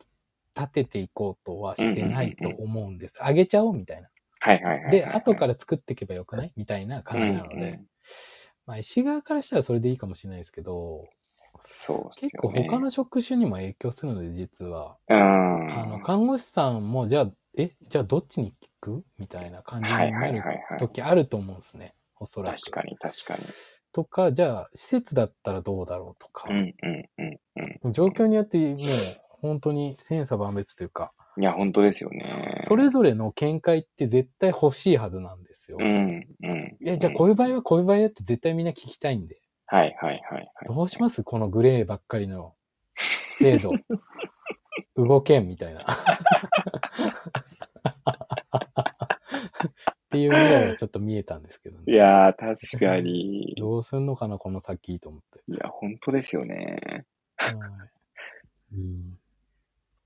[0.56, 3.16] 立てていこうとはしてないと思うんです。
[3.20, 4.08] あげちゃおうみたいな。
[4.38, 4.92] はいはいはいはい。
[4.92, 6.52] で、後から作っていけばよくない？
[6.56, 7.80] みたいな感じなので、
[8.66, 11.08] まあ、医師側からしたらそれでいいかもしれないですけど、
[11.64, 12.50] そうっす結構。
[12.50, 14.98] 他の職種にも影響するので、実は。
[15.08, 15.16] うん。
[15.66, 19.04] あの、看護師さんも、じゃあ、え、じゃあどっちに聞く？
[19.18, 20.78] みたいな感じにはいはないるはいはい。
[20.78, 21.96] 時あると思うんですね。
[22.16, 22.60] おそらく。
[22.60, 23.54] 確かに確かに。
[23.92, 27.80] とか、じゃあ、施設だったらどうだろうとかう、んうんうんうん。
[27.92, 32.20] 状況によってもう本当に千差万別というか、いや、本当ですよね。
[32.60, 35.78] それぞれの見解って絶対欲しいはずなんですよ。
[35.80, 36.76] うんうん。
[36.80, 40.48] いや、じゃあこういう場合はこういう場合だって絶対みんな聞きたいんで、はいはいはいはい。
[40.66, 41.22] どうします？
[41.22, 42.54] このグレーばっかりの
[43.38, 43.72] 制度。
[44.96, 45.82] 動けんみたいな。
[45.82, 45.84] っ
[50.10, 51.96] ていう未来がちょっと見えたんですけどいね。
[51.96, 53.54] やー、確かに。
[53.56, 55.40] どうすんのかな、この先と思って。
[55.46, 57.06] いや、本当ですよね。
[57.36, 57.54] はい
[58.74, 59.19] うん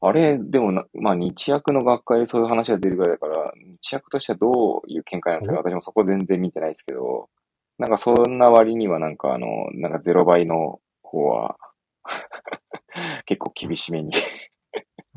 [0.07, 7.31] あれ、でもな、まあ、日薬の学会でそういう話が出るぐらいだから、日薬としてはどういう見解なんですか私もそこ全然見てないですけど、
[7.79, 11.57] なんかそんな割にはなんかあの、なんかゼロ倍の方は、
[13.27, 14.13] 結構厳しめに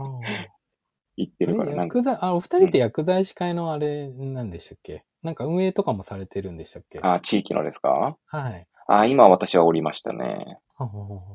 [1.18, 5.04] 言ってるから、えなんか、薬剤、あ、お二人って薬剤師会のあれ、なんでしたっけ？
[5.24, 7.00] なんか運営とかもされてるんでしたっけ？
[7.02, 8.18] あ、地域のですか？
[8.26, 8.68] はい。
[8.88, 10.60] あ、今私はおりましたね。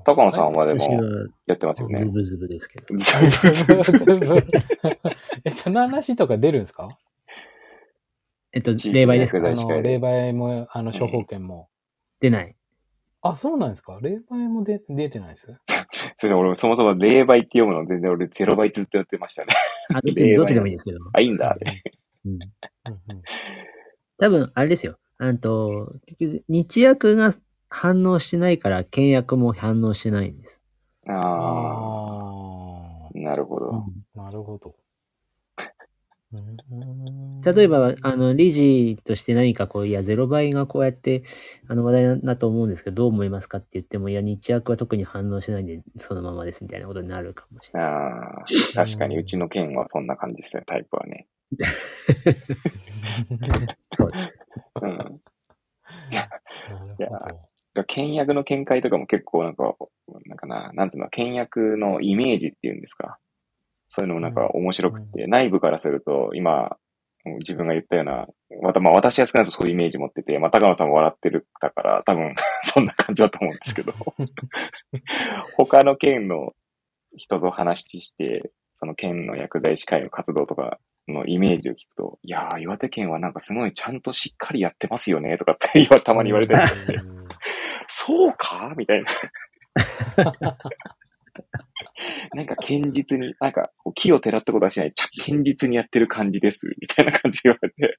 [0.04, 1.02] 高野さんはでも、
[1.46, 1.98] やってますよね。
[1.98, 2.96] ズブズブですけど。
[2.96, 3.16] ズ
[3.74, 4.42] ブズブ。
[5.44, 6.96] え、その話とか出るんですか？
[8.52, 9.48] えっと、霊媒ですか？
[9.48, 11.68] あの、霊媒も、あの、処方権も。
[12.20, 12.56] 出ない。
[13.22, 13.98] あ、そうなんですか？
[14.00, 15.54] 霊媒も出、出てないです？
[16.16, 19.48] それ俺、そもそも霊媒って読むの全然俺ゼロ倍ずっとやってましたね。
[19.94, 20.98] あ、どっちどっちでもいいんですけど。
[21.12, 21.56] あ、いいんだ、
[22.24, 22.38] うん。
[24.18, 24.98] 多分、あれですよ。
[25.18, 27.30] あと、結局、日薬が
[27.68, 30.60] 反応してないから、倹約も反応してないんです。
[31.08, 32.52] ああ。
[33.14, 33.74] なるほど、う
[34.20, 34.74] ん、なるほど。
[37.54, 41.24] 例えば、あの、理事として何かこう、いや、0倍がこうやって、
[41.68, 47.88] あの、話題だと思うんですけど、どう思いますかって言っても、いや、日薬は特に反応しないんで、そのままですみたいなことになるかもしれない。
[47.90, 48.44] ああ、
[48.74, 51.26] 確かに、うちの県はそんな感じですね、タイプはね。
[53.94, 54.44] そうです。
[54.80, 55.20] うん。
[56.10, 56.28] いや、
[57.86, 59.74] 倹約の見解とかも結構なんか、
[60.26, 63.18] なんかな、なんつうの、倹約のイメージっていうんですか。
[63.88, 66.76] そういうのもなんか面白くて、うん、内部からすると、今、
[67.38, 68.26] 自分が言ったような、
[68.62, 73.92] またまあ私は少なくとそういうイメージ持ってて、まあ高野さんも笑ってるだから、多分 そんな感じだと思うんですけど、
[75.56, 76.52] 他の県の
[77.16, 86.96] 人と話して、その県の薬剤師会の活動とかのイメージを聞くと、いやー、岩手県はなんかすごいちゃんとしっかりやってますよね、とかって 今たまに言われたりして、
[87.88, 90.56] そうかみたいな。
[92.34, 92.46] なん。
[92.46, 93.52] か堅実に、なん。
[93.52, 94.92] か木をてらったことはしない、
[95.26, 97.98] 堅実にやってる感じです、みたいな感じで言われて、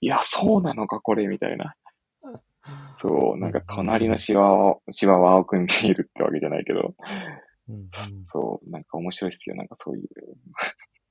[0.00, 1.74] いや、そうなのか、これ、みたいな。
[2.98, 3.52] そう、なん。
[3.52, 6.94] か隣のシワを、シワは青く見えるってわけじゃないけど、
[8.28, 8.84] そう、なん。
[8.84, 9.68] か面白いっすよ、なん。
[9.68, 10.08] かそういう。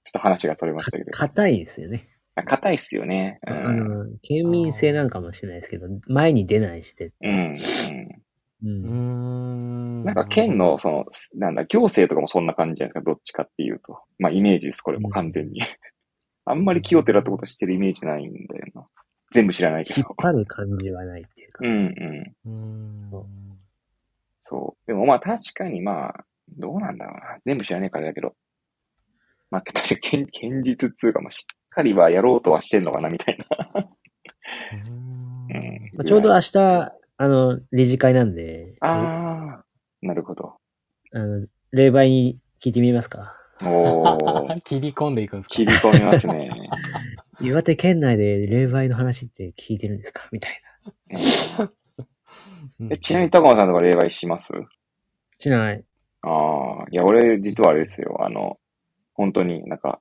[0.08, 1.12] ちょっと話がそれましたけど。
[1.12, 2.08] 硬いですよね。
[2.46, 3.39] 硬いっすよね。
[3.48, 7.12] うん、あの、県民性なのかもしれないですけど、前に出ないして。
[7.22, 7.58] うん。
[8.63, 10.04] うん。
[10.06, 14.00] なんか県の、その、なんだ、行政とかもそんな感じじゃないですか、どっちかっていうと。
[14.17, 15.60] まあ、イメージです、これも完全に。
[16.46, 18.88] あんまり気をてらったことしてるイメージないんだよな。
[19.32, 20.00] 全部知らないけど。
[20.00, 21.60] 引っ張る感じはないっていうか。
[21.65, 22.93] うんうん。
[22.93, 23.26] そう。
[24.39, 24.88] そう。
[24.88, 26.26] でもまあ確かにまあ、
[26.58, 27.38] どうなんだろうな。
[27.46, 28.34] 全部知らねえからだけど。
[29.50, 33.90] まあ 確かに堅実っつうか、まあしっかりはやろうとはしてんのかな、みたいな。
[35.98, 36.58] うん、ちょうど明日、
[37.20, 38.76] あの、理事会なんで。
[38.82, 39.66] ああ、
[40.02, 40.56] なるほど。
[41.14, 43.34] あの、霊媒に聞いてみますか
[43.64, 46.70] お 切り込んでいくんですか切り込みますね。
[47.42, 50.62] 岩手県内で霊媒の話って聞いてるんですかみたい
[51.60, 51.70] な。
[52.92, 54.54] えちなみに高野さんとか霊媒します？
[55.40, 55.84] しない。
[56.22, 56.30] あ
[56.84, 58.18] あ、いや、俺、実はあれですよ。
[58.24, 58.60] あの、
[59.18, 60.00] 本当になんか、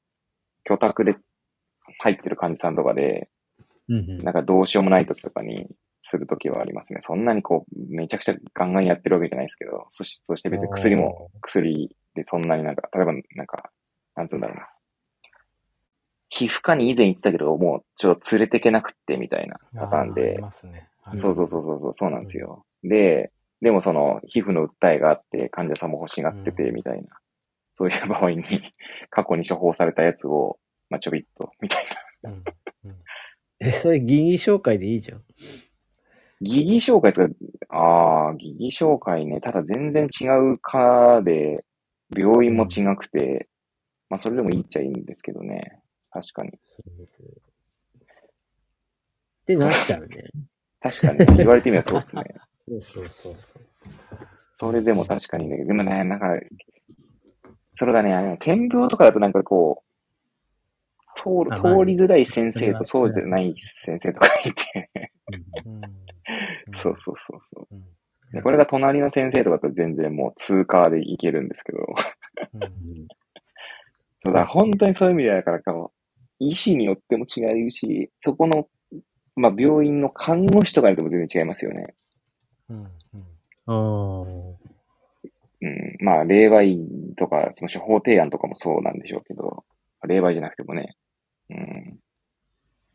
[0.65, 1.17] 居宅で
[1.99, 3.29] 入ってる患者さんとかで、
[3.89, 5.67] うんうん、なんかどうしようもない時とかに、
[6.09, 7.01] するときはありますね。
[7.03, 13.71] そんなにこう、めちゃくちゃガンガンやってるわけじゃないですけど、そしそして別に薬も薬でそんなになんか、例えばなんか、
[14.15, 14.69] なんつうんだろうな。
[16.29, 20.39] 皮膚科に以前言ってたけど、もうちょっと連れてけなくってみたいなパターンで。
[20.39, 22.65] ね、そうそうそうそう、そうなんですよ。
[22.85, 27.09] うん、で、でもその皮膚の訴えがあって患者さんも欲しがっててみたいな。
[27.81, 28.43] うん、そういう場合に
[29.11, 30.59] 過去に処方されたやつを、
[30.91, 31.85] まあ、ちょびっと、みたい
[32.23, 32.31] な。
[32.31, 32.45] うん
[32.85, 32.97] うん、
[33.61, 35.25] え、それ疑義紹介でいいじゃん。
[36.41, 37.35] 疑義紹介とか、
[37.71, 39.41] ああ、疑義紹介ね。
[39.41, 41.65] ただ全然違う科で、
[42.15, 43.49] 病院も違くて、
[44.09, 45.81] まあそれでもいいっちゃいいんですけどね。
[46.11, 46.51] 確かに。
[46.51, 46.53] っ
[49.47, 50.25] てなっちゃうね。
[50.81, 52.23] 確かに、言われてみればそうっすね。
[52.69, 53.63] そうそうそうそう。
[54.55, 55.65] それでも確かにね。
[55.65, 56.39] でもね、なんか、
[57.79, 59.87] それだね、点病とかだとなんかこう、
[61.17, 64.91] 通る、通りづらい先生とそうじゃない先生とかいて、
[66.75, 67.75] そうそうそうそう。
[68.33, 71.79] でこれが隣の先生とかと全然もう通過でいけるんですけど。
[74.25, 75.93] そうだ、本当にそういう意味でだからかも、
[76.39, 78.69] 医師によっても違うし、そこの、
[79.37, 81.95] まあ、病院の看護師とかにとも全然違いますよね。
[82.69, 82.91] うん、うん。
[83.67, 84.47] あ
[85.63, 85.97] うん。
[86.01, 86.77] まあ、霊媒
[87.17, 89.65] とか、その処方提案とかもそうなんでしょうけど、
[90.07, 90.97] 霊媒じゃなくてもね。
[91.51, 91.99] うん。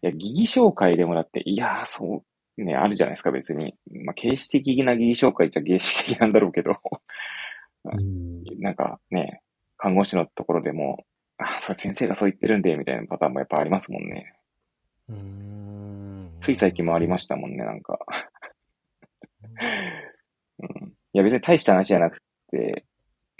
[0.03, 2.23] いや、疑義紹介でもだって、いやー、そ
[2.57, 3.75] う、ね、あるじゃないですか、別に。
[4.05, 6.77] まあ、形式的な技紹介じゃ形式的なんだろうけど
[7.85, 9.41] うん、 なんかね、
[9.77, 11.05] 看護師のところでも、
[11.37, 14.35] あ、それ先生がそう言ってるんで、みたいなパターンもやっぱありますもんね。
[15.09, 17.99] うんつい最近もありましたもんね、なんか
[20.59, 20.93] うん。
[21.13, 22.85] いや、別に大した話じゃなくて、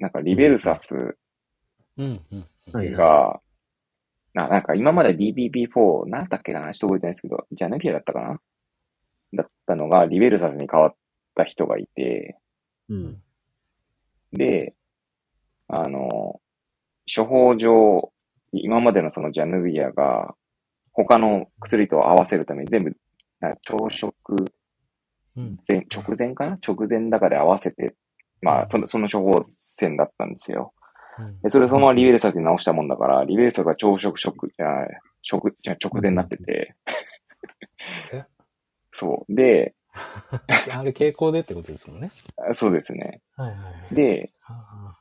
[0.02, 1.16] なんかリベルサス
[2.76, 3.42] が、
[4.34, 8.40] ななんか今まで DBP4、なんだっけな、ちょっと覚えてないですけど、ジャネピアだったかな？
[9.34, 10.96] だったのが、リベルサスに変わっ
[11.32, 12.38] った人がいて、
[12.90, 13.22] うん。
[14.34, 14.76] で、
[15.68, 16.42] あの、
[17.14, 18.12] 処方上、
[18.52, 20.36] 今までのそのジャヌビアが、
[20.94, 22.96] 他の薬と合わせるために全部、
[23.64, 24.36] 朝食
[25.38, 25.58] うん。
[25.68, 26.60] 前、直前かな？
[26.66, 27.96] 直前だかで合わせて、
[28.42, 30.74] まあ、その、その処方箋だったんですよ。
[31.20, 34.54] うんで、それをそのままリベルサスに直したもんだから、リベルサスが朝食食、じ
[35.24, 36.76] 食、じゃあ直前になってて
[38.14, 38.26] え？
[38.94, 39.36] そう。
[39.36, 39.76] で、
[40.72, 42.10] あれ傾向でってことですもんね。
[42.38, 43.22] あそうですね。
[43.36, 43.96] はいはいはい。
[43.96, 44.98] で、あ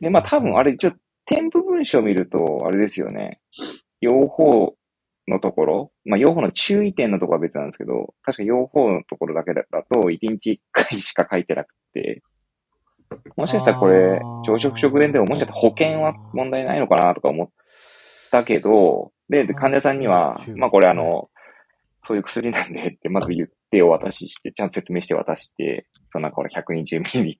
[0.00, 3.40] で、まあ多分あれ、ちょっと添付文章を見ると、あれですよね。
[4.00, 4.74] 用法
[5.28, 12.22] のところ、まあ用法の注意点のところは別なんですけど、確か用法のところだけだだと、1日1回しか書いてなくて、
[13.36, 17.48] もしかしたらこれ朝食直前でももしかしたら保険は問題ないのかなとか思っ
[18.30, 21.30] たけど、で、で患者さんにはまあこれあの、
[22.04, 27.36] そういう薬なんでってまず言ってお渡しして、ちゃんと説明して渡して、そのなんかこれ 120ml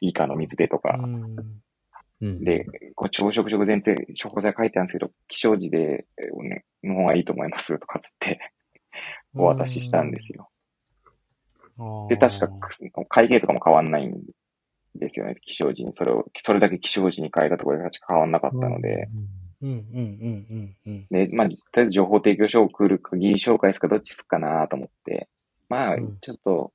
[0.00, 0.78] 以下の水でとあ。
[0.80, 1.36] か、うん。
[2.20, 2.44] うん。
[2.44, 8.52] で、こう朝食直前って処方剤書いてあるんですけど、起床時で、えーね、の方がいいと思いますとかつって
[9.34, 10.50] お渡ししたんですよ。
[11.78, 14.14] よで、確か薬会計とかも変わんないん
[14.94, 15.36] ですよね。
[15.42, 15.92] 起床時に。
[15.92, 19.08] それを、それだけ起床時に変えたところで確か変わんなかったので。
[19.62, 21.06] うんうんうんうんうん。
[21.10, 25.28] で、まあ、とりあえず情報提供書を送るか、議員紹介するかどっちすっかなと思って。
[25.68, 26.72] まあうん、ちょっと、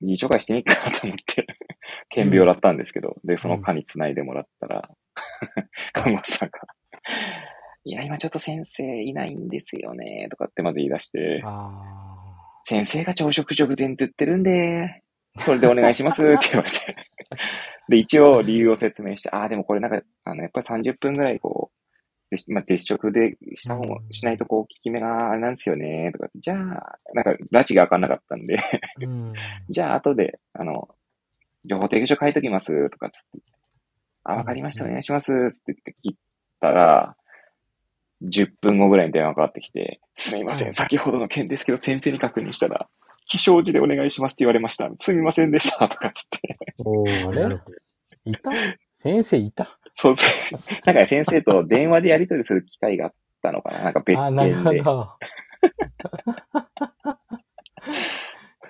[0.00, 1.46] 議員紹介してみっかなと思って、
[2.08, 4.90] 検病だったんですけど、で、その間に繋いでもらったら、
[5.92, 6.58] 看護師さんが、
[7.84, 12.00] いや、今ちょっと先生いないんですよね、とかってまず言い出して、あ
[12.64, 15.02] 先生が朝食直前って言ってるんで、
[15.38, 16.22] それでお願いします。
[16.26, 16.96] って言われて。
[17.88, 21.70] で、一応理由を説明して、ああ、でもこれなんか、あの、やっぱり30分ぐらいこ
[22.30, 24.12] う、でまあ、絶食でした方もうん。
[24.12, 28.56] しないとこう、効き目があれなんですよね、とかじゃあ、なんか、拉致が開かんなかったんで。
[29.68, 30.88] じゃあ後で、あの、
[31.64, 33.42] 情報提供書書いときます、とかつって。
[34.22, 36.16] あ、わかりました、お願いします、つって言って切っ
[36.60, 37.16] たら、
[38.22, 42.88] 10分後ぐらいに電話がかかってきて、すみませうんん、先ほどの件ですけど、先生に確認したら、
[43.30, 44.90] 起床時でお願いしますって言われました。
[44.96, 46.58] すみませんでした、 とかつって。
[46.84, 47.42] おー、あれ？
[47.42, 47.76] なるほど。
[48.24, 48.50] いた？
[48.96, 49.78] 先生いた？
[49.94, 50.26] そうそ
[50.56, 50.58] う。
[50.84, 54.82] なんか先生と電話でやり取りする機会があったのかななんか別あ、なる件で。
[54.82, 55.08] ほど。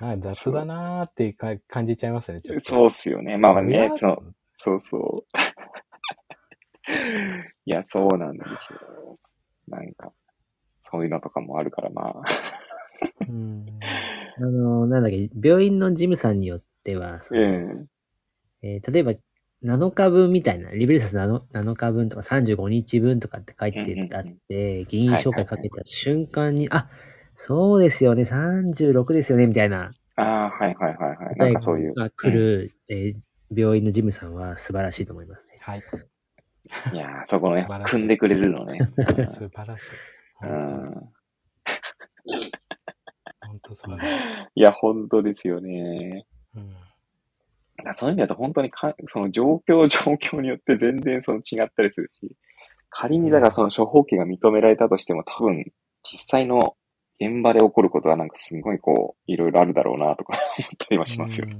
[0.03, 2.71] あ雑だなーってか感じちゃいますね、ちょっと。
[2.71, 3.37] そうっすよね。
[3.39, 4.23] まあね、その、
[4.57, 6.93] そうそう。
[7.67, 9.19] いや、そうなんですよ。
[9.69, 10.13] なんか、
[10.83, 12.15] そういうのとかもあるから、まあ。
[13.29, 13.67] うん。
[14.41, 17.87] あの、なんだっけ、病院の事務さんによっては、そのうん。
[18.63, 19.13] えー例えば、
[19.63, 26.89] 7日分みたいな、リベルサス 7, 7日分とか35日分とかって書いてあって、議員紹介かけた瞬間に、あ、
[27.35, 31.37] そうですよね、36ですよね、みたいなああ、はいはいはいはい。
[31.37, 31.95] な答えんかそういう。
[31.95, 33.17] が来る、えー
[33.53, 35.59] 病院の事務さんは素晴らしいと思いますね。
[35.61, 35.83] はい。
[36.93, 38.79] いやー、そこのね素晴らしい、組んでくれるのね。
[38.79, 39.91] 素晴らしい。
[40.45, 41.11] うん。
[43.71, 44.49] 本当素晴らしい。
[44.61, 46.27] いや、本当ですよね。
[46.55, 46.77] うん
[47.95, 52.37] そういう意味だと本当にか、その状況状況によって全然その違ったりするし、
[52.91, 55.65] 仮にだからその処方権が認められたとしても多分
[56.03, 56.77] 実際の
[57.21, 61.57] 現場で起こることはなんかすごいこう、いろいろあるだろうなとか 思ったりはしますよね。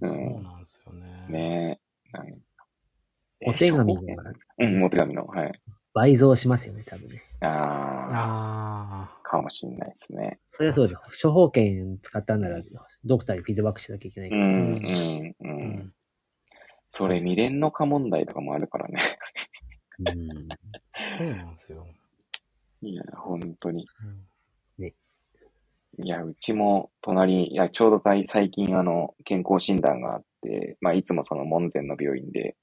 [0.00, 1.26] そうんなんですよね。
[1.28, 1.80] ね
[2.12, 2.16] え。
[2.16, 2.42] なん
[3.46, 3.96] お手紙
[4.58, 5.52] うん、お手紙の、はい。
[5.94, 7.20] 倍増しますよね、多分ね。
[7.40, 7.46] あ
[8.12, 10.40] あ、あかもしんないですね。
[10.50, 11.22] それはそうです。
[11.22, 12.60] 処方権使ったんなら、
[13.04, 14.42] ドクターにフィードバックしなきゃいけないから。
[14.42, 15.48] うん、うん、うあ。
[15.48, 15.92] ん。
[16.90, 18.98] それ未練の化問題とかもあるからね。
[20.00, 20.26] うん
[21.18, 21.86] そうなんですよ。
[22.82, 23.86] いや、本当に。
[24.04, 24.30] うん
[26.02, 32.56] いや、うちも隣、いや、ちょうど最近あの、健康診断があって、まあ、いつもその門前の病院で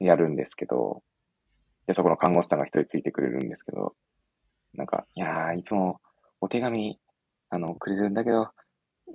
[0.00, 1.02] やるんですけど、
[1.86, 3.94] で、そこの看護師さんが一人ついてくれるんですけど、
[4.74, 6.00] なんか、いやー、いつも
[6.40, 6.98] お手紙、
[7.50, 8.48] あの、くれるんだけど、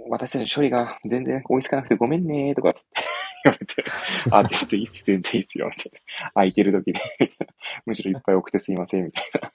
[0.10, 2.90] 私たちの処理が全然追いつかなくてごめんねーとかつって
[3.44, 3.84] 言われて、
[4.32, 5.92] あ、全然いいっす、全然いいっすよ、みたい
[6.24, 6.32] な。
[6.34, 7.00] 空いてる時で、
[7.86, 9.54] むしろいっぱい送ってすいません、みたいな。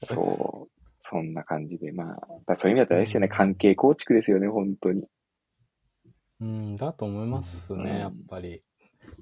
[0.06, 0.74] そう。
[1.06, 2.16] そんな感じで、ま
[2.46, 5.06] あ、そういう意味だったらですよね、関係構築ですよね、本当に。
[6.40, 8.62] うん、だと思いますうんね、やっぱり。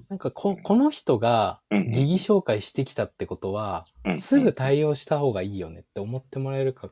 [0.09, 6.89] なんかこ、この人がうん疑義紹介してきたってことは、うんすぐ対応した方がいいよねって思ってもらえるか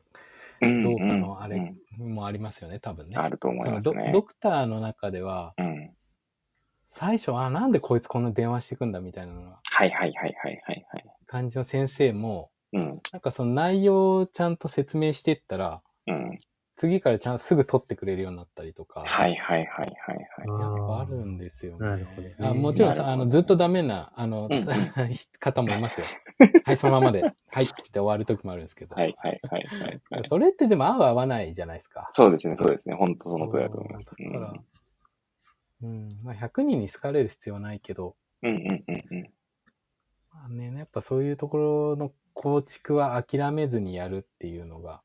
[0.60, 1.56] うんどうかのあれ
[1.98, 3.16] うんもありますよね、多分ね。
[3.16, 4.10] あると思いますね。
[4.12, 5.90] ドクターの中では、うん。
[6.86, 11.04] 最初、あ、なんでこいつこんな電話してくんだみたいなのがはいはいはいはいはいはい。
[11.26, 13.00] 感じの先生も、うん。
[13.12, 16.38] なんかその内容をちゃんと説明していったら、うん。
[16.82, 19.04] 次からちゃんとすぐ取ってくれるようになったりとか。
[19.06, 20.78] はいはいはいはいはい。
[20.78, 21.86] やっぱあるんですよね。
[21.86, 24.64] なるほどねあもちろんさ、あの、ずっとダメな、あの、うんうん
[25.38, 26.06] 方もいますよ。
[26.64, 28.96] はい、そのままで、 はいって終わる時もあるんですけど。
[28.96, 30.28] はいはいはいはいはい。
[30.28, 32.08] それってでも合う合わないじゃないですか。
[32.10, 32.96] そうですね、そうですね。
[32.96, 34.06] 本当その通りだと思います。
[34.06, 34.54] だから、
[35.82, 39.30] うん、まあ100人に好かれる必要はないけど、うんうんうんうん。
[40.32, 45.02] まあね、やっぱそういうところの構築は諦めずにやるっていうのが、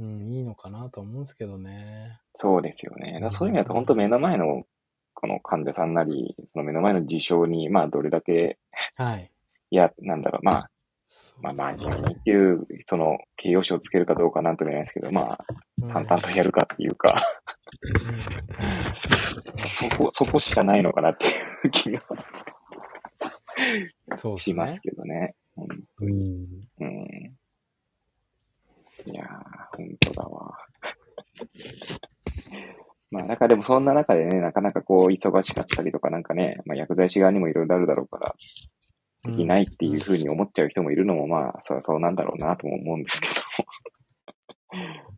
[0.00, 0.06] うん。
[0.06, 2.20] うん、いいのかなと思うんですけどね。
[2.34, 3.20] そうですよね。
[3.20, 4.64] だそういう意味だと本当目の前の
[5.14, 8.58] この患者さんなり、その目の前の事象に、まあどれだけ、
[8.96, 9.30] はい。
[9.70, 10.70] いや、なんだろう、まあ、
[11.40, 15.38] まあ真面目にっていう、その形容詞をつけるかどうかなんとも言えないですけど、まあ、
[15.92, 17.16] 淡々とやるかっていうか、
[19.66, 21.28] そこ、そこしかないのかなってい
[21.64, 22.02] う気が
[24.10, 24.80] うんそうですしますね。
[24.82, 25.34] けどね。
[25.56, 25.66] うん
[26.00, 26.46] うん。
[26.80, 27.36] うん。
[29.06, 29.28] いやー、
[29.76, 30.58] 本当だわ。
[33.10, 38.34] まあ、なんかでもそんな中でね、なかなかこう、忙しかったりとかなんかね、まあ、薬剤師側にもいろいろあるだろうから、
[39.24, 43.28] できないっていうふうに思っちゃう人もいるのも、まあ、そりゃそうなんだろうなとも思うんですけ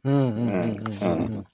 [0.05, 1.47] うんうんうんうんうん。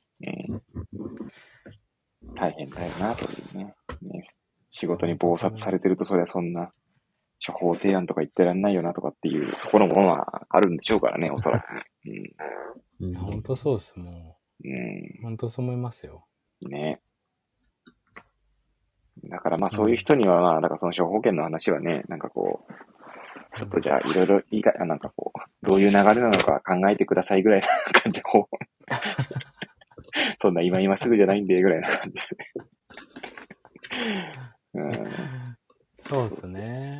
[2.34, 3.74] 大変だよな、というね。
[4.02, 4.28] ね
[4.70, 6.70] 仕事に忙殺されてると、そりゃそんな、
[7.44, 12.34] 処方提案とか言ってらんないよなとかっていうところも、まあ、あるんでしょうからね、 おそらくね。
[13.00, 14.70] うん本当そうです、もうん。
[14.70, 14.78] うん
[15.20, 15.22] う。
[15.22, 16.26] 本当そう思いますよ。
[16.68, 17.00] ね。
[19.24, 22.72] だからまあそういう人にはまあ、だからその処方権の話はね、なんかこう、
[23.56, 27.66] ちょっとじゃあいろいろいいか、あなんかこう、どういう流れなのか考えてくださいぐらいな
[28.00, 28.56] 感じで、こう、
[30.38, 32.20] そんな今今すぐじゃないんで、ぐらいな感じで。
[34.74, 35.56] うん。
[35.98, 36.99] そうですね。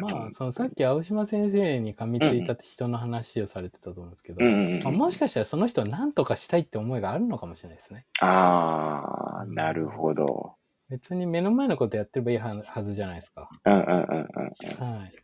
[0.00, 8.06] まあ、そのさっき青島先生に噛みついた人の話をされてたと思うんですけど、うんうんまあもしかしたらその人は何とかしたいって思いがあるのかもしれないですね。
[8.20, 10.54] あー、なるほど。
[10.88, 13.48] 別に目の前のことやってればいいははずじゃないですか。
[13.64, 14.96] うんうんうんうん。
[14.96, 15.10] はい。
[15.10, 15.18] で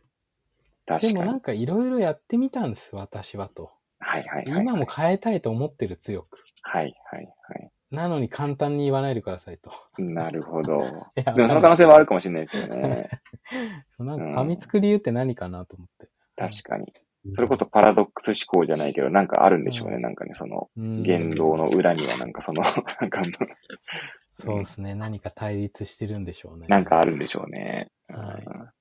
[0.85, 1.13] 確かに。
[1.15, 3.71] もなんかいろいろやってみたんです、私はと。
[3.99, 4.61] はいはいはい。
[4.61, 6.43] 今も変えたいと思ってる強く。
[6.61, 7.71] はいはいはい。
[7.95, 9.71] なのに簡単に言わないでくださいと。
[9.97, 10.81] なるほど。
[11.17, 13.09] いやでもその可能性もあるかもしれないですよね。
[13.99, 16.07] なんか噛みつく理由って何かなと思って。
[16.35, 16.93] 確かに。
[17.31, 19.95] それこそパラドックス思考じゃないけど、なんかあるんでしょうね。
[19.95, 22.61] うんなんかね、その、うん言動の裏にはなんかその、
[23.01, 23.23] なんか、
[24.31, 24.93] そうですね。
[24.93, 26.67] 何か対立してるんでしょうね。
[26.67, 27.89] なんかあるんでしょうね。
[28.09, 28.75] はい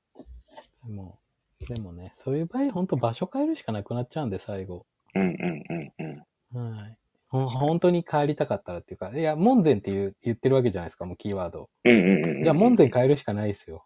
[0.87, 1.19] でも、
[1.67, 4.85] でもね、そういう場合、本当場所変えるしかなくなっちゃうんで、最後。
[5.15, 6.73] うんうんうんうん。
[6.73, 6.99] はい。
[7.47, 11.69] 本当に帰りたかったらっていうか、いや、門前って言う言ってるわけじゃないですか、もうキーワード。
[11.85, 12.43] うんうんうん。
[12.43, 13.85] じゃあ、門前変えるしかないですよ。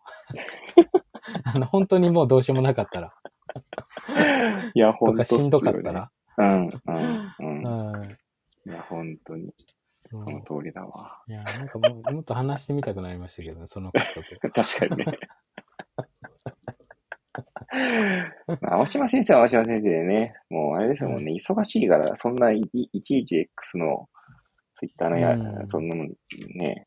[1.44, 3.14] あの、本当にもうどうしようもなかったら。
[4.74, 6.10] いや、と本当かしんどかったら。
[6.38, 7.62] うんうんうん。
[7.62, 8.18] はい。
[8.66, 9.52] いや、本当に、
[9.84, 11.22] その通りだわ。
[11.26, 14.22] いや、なんかもうもっと話してみたくなりましたけどね、その方と。
[14.52, 15.18] 確かにね。
[18.60, 24.08] まあ青島先生は青島先生でね、もうあれですもんね、忙しいから、そんないいいちいち X の
[24.74, 26.86] ツイッターのや、うんそんなのね、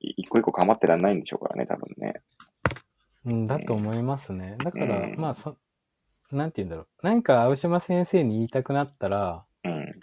[0.00, 2.14] い一個一個構ってらんないんでしょうからね、多分ね。
[3.24, 4.56] うん、だと思いますね。
[4.62, 5.56] だから、うんまあ、そ、
[6.30, 6.86] なんて言うんだろう。
[7.02, 9.94] 何か青島先生に言いたくなったら、うん。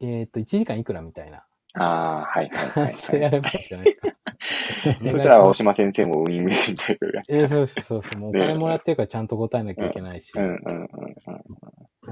[0.00, 1.44] えっ、と、1時間いくらみたいな
[1.74, 3.30] ああ、はいはいはい、話でやはい。
[3.38, 4.08] ればいいじゃないですか。
[5.10, 7.22] そしたら青島先生もウィンウィンというか。
[7.28, 8.20] えそうそうそうそう。
[8.20, 10.32] もうお金もらってるからちゃんと答えなきゃいけないし。
[10.36, 10.86] うんうんうんうん。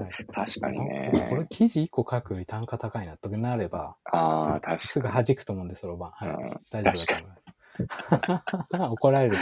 [0.00, 1.30] はい確かにねあ。
[1.30, 6.10] これ記事1個書くより単価高いなとなれば、ああ、確すぐか弾くと思うんで、そろばん。
[6.12, 6.28] はい。
[6.28, 8.88] うん大丈夫だと思います。
[8.92, 9.38] 怒られる。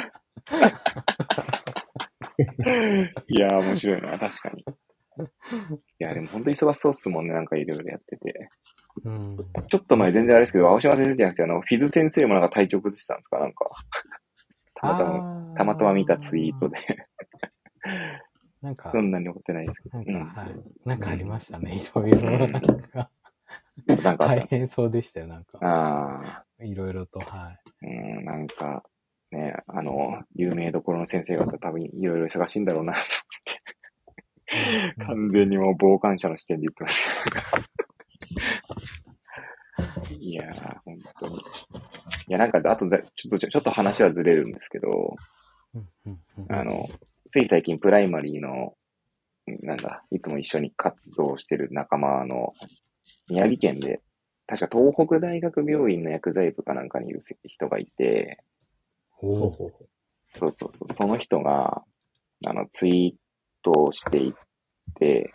[3.29, 3.37] に。
[3.37, 4.64] いやー、面白いな、確かに。
[5.19, 5.25] い
[5.99, 8.49] や、でも本当に忙しそうっすもんね、なんかいろいろやってて。
[9.07, 9.37] うん。
[9.69, 13.65] ちょっと前全然あれですけど、青島先生じゃなくて、あの、フィズ先生もなんか体調崩してたんですかなんか。
[14.75, 15.23] たまたま、ま
[15.55, 16.79] たまたま見たツイートで。
[18.63, 19.99] なんかそ、んなに怒ってないですけど。
[19.99, 20.55] なんか、うんはい。
[20.85, 21.77] なんかありましたね。
[21.77, 22.49] いろいろ。
[22.49, 23.11] なんか、
[23.87, 25.59] なんか大変そうでしたよ、なんか。
[25.59, 25.67] た。
[25.67, 28.83] ああ、いろいろと、はうん、なんか、
[29.31, 33.03] ね、あの、有名どころの先生方多分いろいろ忙しいんだろうなとい。
[34.79, 37.95] 思って、完全にもう傍観者の視点で言ってました。
[40.21, 41.37] いやー、本当に。
[41.37, 41.41] い
[42.29, 45.17] や、なんか、あとだ、ちょっと、ちょちょっと話はずれるんですけど、
[46.49, 46.87] あの、
[47.31, 48.75] つい最近プライマリーの、
[49.63, 52.53] なんだ、いつも一緒に活動してる仲間の、
[53.29, 54.01] 宮城県で、
[54.47, 58.43] 確か東北大学病院の薬剤部かなんかにいる人がいて、
[60.39, 61.83] そうそうそう、その人が、
[62.47, 64.33] あの、ツイートをしていっ
[64.95, 65.33] て、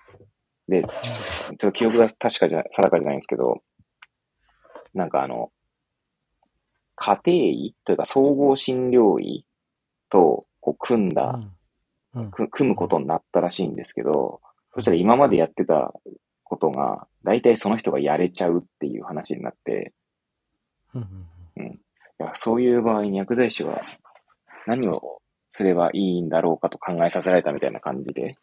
[0.72, 3.62] で、ちょっと記憶が確かじゃ、定かじゃないんですけど、
[4.94, 5.52] なんかあの、
[6.96, 9.46] 家庭医というか総合診療医
[10.10, 11.40] とこう組んだ、
[12.14, 12.24] うん。
[12.24, 12.32] うん。
[12.32, 14.42] く組むことになったらしいんですけど、
[14.74, 15.94] そしたら今までやってた
[16.44, 19.94] ことが、大体その人がやれちゃうっていう話になって、
[20.94, 21.82] うんうん
[22.22, 23.82] いやそういう場合に薬剤師は
[24.68, 28.34] 何をすればいいんだろうかと考えさせられたみたいな感じで、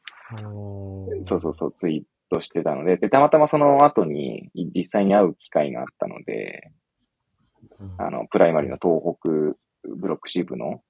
[1.25, 6.71] そうそうそう、ツイートしてたので、で、たまたまその後に実際に会う機会があったので、
[7.81, 7.95] うん。
[7.99, 9.31] あの、プライマリの東北
[9.89, 10.83] ブロック支部の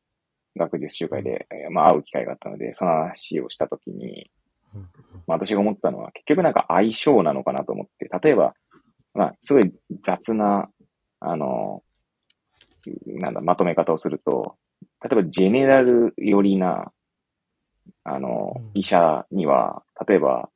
[0.56, 4.30] 学術集会で、えーまあ会う機会があったので、その話をしたときに、
[4.74, 4.82] うん。
[5.26, 8.54] まあ私が思ったのは結局なんか相性なのかなと思って、例えば、
[9.14, 9.72] まあすごい
[10.02, 10.68] 雑な、
[11.20, 11.82] あの、
[13.06, 14.56] なんだ、まとめ方をすると、
[15.02, 16.92] 例えばジェネラル寄りな、
[18.04, 20.48] あのうん、医者には、例えば、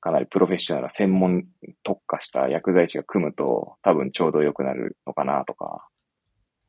[0.00, 1.44] かなりプロフェッショナルな専門
[1.82, 5.86] 特化した薬剤師が組むと多分ちょうど良くなるのかなとか、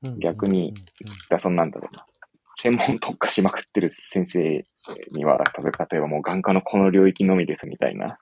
[0.06, 0.74] うん逆に、
[1.30, 2.04] だそんなんだろうな。
[2.58, 4.64] 専門特化しまくってる先生
[5.16, 8.18] には、例えば例えばもう眼科のこの領域のみですみたいな、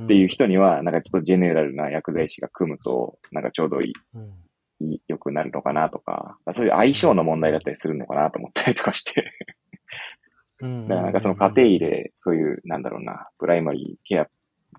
[0.00, 4.34] っていう人には、なんかちょっとジェネラルな薬剤師が組むと、なんかちょうどいうん。
[4.80, 9.63] い、良くなるのかなとか、そういう相性の問題だったりするのかなと思ったりとかして、うん
[10.88, 14.28] だからなんかその家庭医で、そういう、なんだろうな、プライマリーケア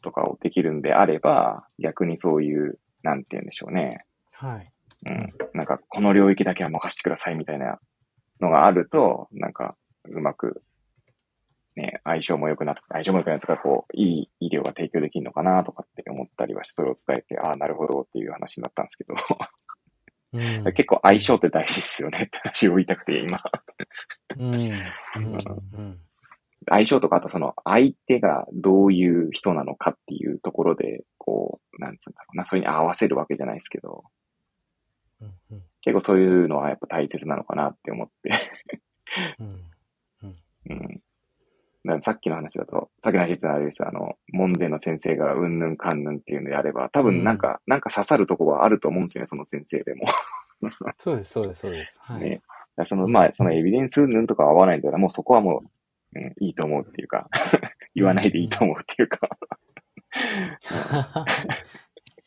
[0.02, 4.06] とかをできるんであれば、逆にそういう、なんて言うんでしょうね。
[4.32, 4.72] はい。
[5.08, 5.34] うん。
[5.54, 7.80] なんか、この領域だけは任せてくださいみたいな
[8.42, 9.76] のがあると、なんか、
[10.06, 10.64] うまく、
[11.76, 19.16] ね、相性も良くなって、相性も良くなってか、こう、いい医療が提供できるのかなとかって思ったりはして、それを伝えて、ああ、なるほどっていう話になったんですけど、
[20.36, 20.74] うん。
[20.74, 22.24] 結構相性って大事ですよね。
[22.24, 23.42] って話を言いたくて、今。
[24.38, 24.54] うん。
[24.54, 24.62] うん。
[25.74, 26.00] うん。
[26.68, 34.04] 相性とか、あとその相手がどういう人なのかっていうところで、こう、なんつうんだろうな、それに合わせるわけじゃないですけど、
[35.82, 38.32] 結構そういうのはやっぱ大切なのかなって思って、
[39.40, 41.02] うん
[42.02, 50.06] さっきの話だと、さっきの話ってあれです、あの、門前の先生がうんぬんかんぬんっていうのであれば、多分なんか、なんか刺さるとこはあると思うんですよね、その先生でも。
[50.98, 52.00] そうです、そうです、そうです。
[52.02, 52.42] はい。
[52.86, 55.62] その、まあ、そのエビデンスうんぬんとか合わないんだら、もうそこはも
[56.14, 57.30] う、うん、いいと思うっていうか、
[57.94, 59.30] 言わないでいいと思うっていうか、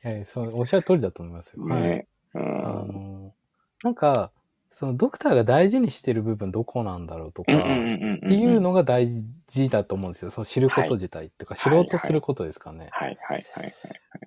[0.05, 1.65] いやそう、おっしゃる通りだと思いますよ。
[1.65, 1.83] はい。
[1.83, 2.07] ね。
[2.35, 2.45] うあん。
[2.89, 3.35] の、
[3.83, 4.33] なんか、
[4.71, 9.09] そのドクターが大事にしてる部分どこなんだろうとか、うんうんうんうんっていうのが大
[9.47, 10.31] 事だと思うんですよ。
[10.31, 12.89] その知ること自体っていうか、知ろうとすることですかね。
[12.93, 13.17] はい。
[13.23, 13.37] はい。
[13.37, 13.39] はい。
[13.39, 13.67] は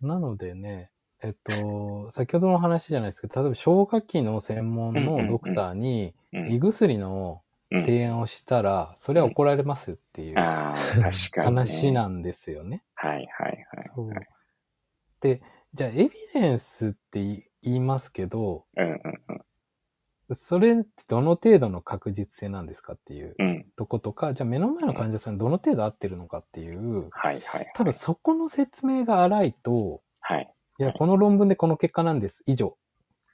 [0.02, 0.06] い。
[0.06, 0.90] なのでね、
[1.22, 6.52] えっと、先ほどの話じゃないですけど、例えば消化器の専門のドクターにうん。
[6.52, 7.86] 胃薬のうん。
[7.86, 10.36] 提案をしたら、それは怒られますっていう。
[10.36, 12.84] 話なんですよね。
[12.96, 13.28] はい。
[13.28, 13.66] はい。
[13.72, 13.84] はい。
[13.84, 14.10] そう。
[15.22, 15.42] で、
[15.74, 17.22] じゃあエビデンスって
[17.62, 19.42] 言いますけど、うんうん
[20.36, 23.48] それってどの程度の確実性なんですかっていううん。
[23.48, 23.66] うん。
[23.76, 27.72] とことか、じゃあ目の前の患者さんにどの程度合ってるのかっていう、はいはい。
[27.76, 30.54] 多分そこの説明が荒いと、はい。
[30.80, 32.78] いや、この論文でこの結果なんです、以上。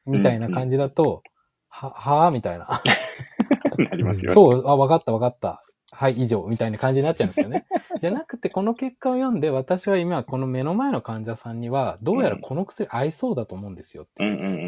[0.06, 1.24] みたいな感じだと、
[1.70, 2.68] は、はぁみたいな。
[3.78, 4.34] なりますよね。
[4.34, 5.64] そう、あ、わかったわかった。
[5.92, 6.46] はい、以上。
[6.50, 7.66] みたいな感じになっちゃうんですよね。
[8.02, 14.24] じゃなくて、この結果を読んで、私は今、この目の前の患者さんには、どうやらこの薬合いそうだと思うんですよって。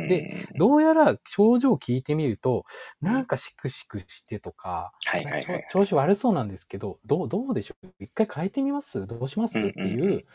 [0.08, 2.64] で、どうやら症状を聞いてみると、
[3.02, 4.94] なんかシクシクしてとか、
[5.70, 7.88] 調子悪そうなんですけど、どう、どうでしょう？
[8.00, 9.06] 一回変えてみます？
[9.06, 9.60] どうします？
[9.60, 10.26] っていう、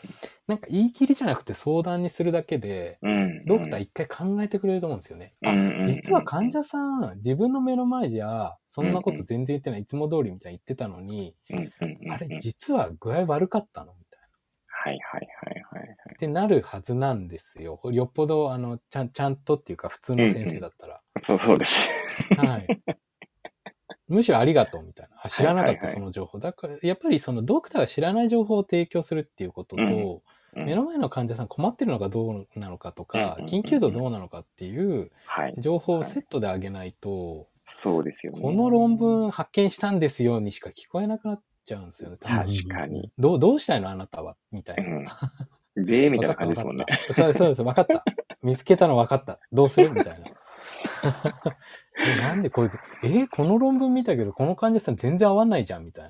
[0.47, 3.45] なんか言い切りじゃなくて相談にするだけで、うん。
[3.45, 5.33] ドクター一回考えてくれると思うんですよね。
[5.43, 14.27] あ、うんうんうん実は患者さん、自分の目の前じゃ、そんなこと全然言ってない、いつも通りみたいに言ってたのに、うんうんうんうんあれ、実は具合悪かったのみたいな。
[14.67, 15.95] はいはいはいはい。
[16.15, 17.79] ってなるはずなんですよ。
[17.91, 21.01] よっぽど、あの、ちゃん、ちゃんとっていうか、普通の先生だったら。
[21.17, 21.89] そうそうです。
[22.37, 22.67] はい。
[24.07, 25.15] むしろありがとうみたいな。
[25.23, 26.39] あ知らなかった、はいはいはいその情報。
[26.39, 30.21] だから、やっぱりそのドクターが知らない情報を提供するっていうことと、うん
[30.55, 35.55] 目の前の患者さん困ってるのかどうなのかとか、うん緊急度どうなのかっていうはい。
[35.57, 38.41] 情報をセットであげないと、そうですよね。
[38.41, 42.17] この論文発見したんですよにしか聞こえなくなっちゃうんですよね。
[42.21, 43.11] 確かに。
[43.17, 45.19] どう、どうしたいのあなたはみたいな。
[45.75, 45.85] うん。
[45.85, 47.61] で、みたいなわかった感じですもんねそうそうです。
[47.63, 48.03] わかった。
[48.41, 49.39] 見つけたのわかった。
[49.51, 50.27] どうするみたいな。
[51.97, 52.69] え、なんでこれ、
[53.03, 56.09] えーこの論文見たけど、この患者さん全然合わないじゃんみたい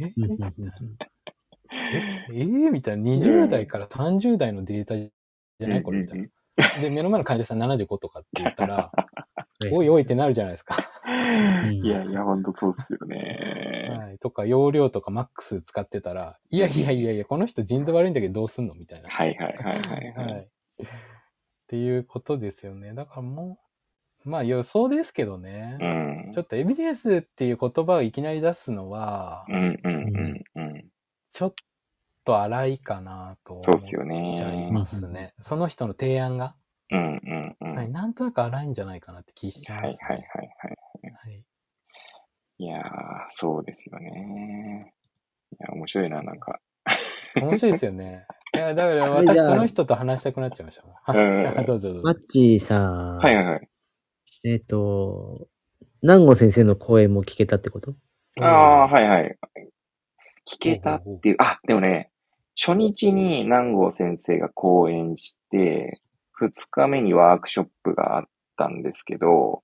[0.00, 0.72] え、えうんみたいな。
[1.92, 3.02] え、えーみたいな。
[3.10, 5.82] 20代から30代のデータじゃない？
[5.82, 6.28] これみたいな。
[6.80, 8.92] で、目の前の患者さん75とかって言ったら、
[9.72, 10.76] おいおいってなるじゃないですか。
[11.70, 13.88] いやいや、ほんとそうっすよね。
[13.98, 14.18] はい。
[14.18, 18.74] とか容量とかマックス使ってたら、いやいやいやいや、この人腎臓悪いんだけどどうすんの？
[18.74, 19.08] みたいな。
[19.08, 20.48] はいはいはいはいははい。
[20.80, 20.84] い。
[20.84, 20.86] っ
[21.66, 22.94] ていうことですよね。
[22.94, 23.58] だからも
[24.24, 25.76] う、まあ予想ですけどね。
[25.80, 25.84] う
[26.30, 26.42] んちょ。
[26.42, 30.84] っとエビデンスっていう言葉をいきなり出すのはう、んうんうんうん。
[31.32, 31.54] ちょっ
[32.24, 34.34] と荒いかなと思っそうっすよね。
[34.36, 35.34] ちゃいますね。
[35.38, 36.54] その人の提案が、
[36.90, 37.74] うんうんうん。
[37.76, 40.08] はい、なんとなく荒いんじゃないかなって気しちゃいはいます、ね。
[40.08, 41.12] はいはいはい。
[41.12, 41.44] はい。
[42.58, 42.82] いやー、
[43.32, 44.94] そうですよね。
[45.52, 46.60] いや、面白いな、なんか。
[47.36, 48.26] 面白いですよね。
[48.54, 51.56] いや、だから私その人と話したくなっちゃいましたもん。
[51.56, 52.02] うん どうぞどうぞ。
[52.04, 53.68] マッチーさ、はいはいはい。
[54.44, 55.48] えっ、と、
[56.02, 57.94] 南郷先生の声も聞けたってこと？
[58.40, 59.38] ああ、はいはい。
[60.46, 62.10] 聞けたっていう、あ、でもね、
[62.56, 66.00] 初日に南郷先生が講演して、
[66.32, 68.24] 二日目にワークショップがあっ
[68.56, 69.62] たんですけど、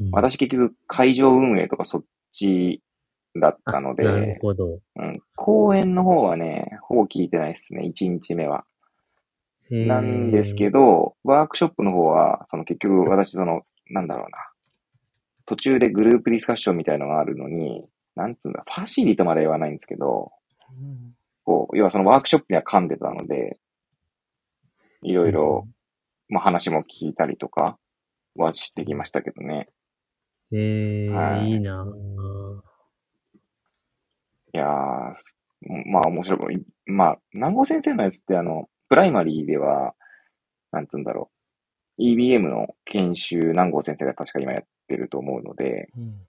[0.00, 2.82] うん私結局会場運営とかそっち
[3.40, 4.80] だったので、なるほど。
[4.96, 8.64] うん、講演の方はね、ほぼ聞いてないですね、一日目は。
[9.70, 14.38] なんですけど、ワークショップの方は、その結局私その、なんだろうな。
[15.46, 17.84] 途中でグループディスカッションみたいのがあるのに、
[18.16, 20.32] なんつうんだ、ファシリとまでは言わないんですけど、
[20.70, 21.14] うん
[21.44, 23.58] こう、要はそのワークショップには噛んでたので、
[25.02, 25.68] いろいろ、
[26.28, 27.78] まあ話も聞いたりとか
[28.36, 29.68] はしてきましたけどね。
[30.52, 32.60] えーはいいいなぁ
[34.54, 34.68] いやー、
[35.86, 36.62] まあ面白い。
[36.86, 39.94] まあ、南郷先生のやつってあの、プライマリーでは、
[40.72, 41.30] なんつうんだろ
[41.98, 42.02] う。
[42.02, 46.26] EBM の研修、南郷先生が確か今やってると思うので、うん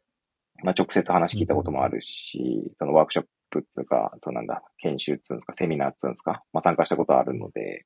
[0.63, 7.85] まあ直接話聞いたこともあるし、そのワークショップっつうか、そうなんだ、研修っつうんですか、セミナーっつうんですか、まあ参加したことあるので、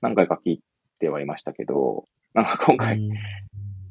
[0.00, 0.62] 何回か聞い
[0.98, 3.16] てはいましたけど、なんか今回、いうん。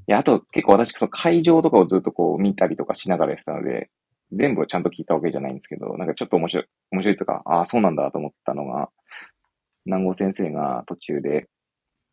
[0.07, 3.89] や、あと結構私、その会場とかをずっとこう見たりとかしながらやってたので、
[4.31, 8.89] 全部をちゃんと聞いたわけじゃないんですけど、なんかちょっと面白い、面白いっつうか、ああ、そうなんだと思ったのが、
[9.85, 11.47] 南郷先生が途中で、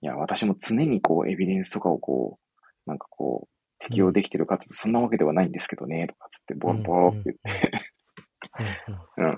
[0.03, 7.92] いや、私も常にこう、エビデンスとかをこう、なんかこう、適用できてるかってそんなわけではないんですけどね、とかつって、ボロボロって言って、
[8.59, 9.35] うんうんうん。
[9.35, 9.37] い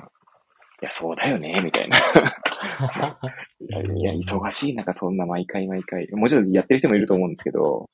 [0.85, 1.99] や、そうだよね、みたいな。
[3.61, 6.09] いや、忙しい中、そんな毎回毎回。
[6.13, 7.91] もちろんやってる人もいると思うんですけど、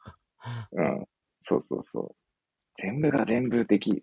[0.72, 1.06] うん。
[1.40, 2.16] そうそうそう。
[2.74, 4.02] 全部が全部でき、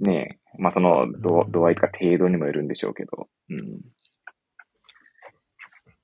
[0.00, 0.62] ねえ。
[0.62, 3.28] まあ、その度、うん度合いとか程度にもよるんでしょうけど。
[3.50, 3.58] うん。
[3.58, 3.72] い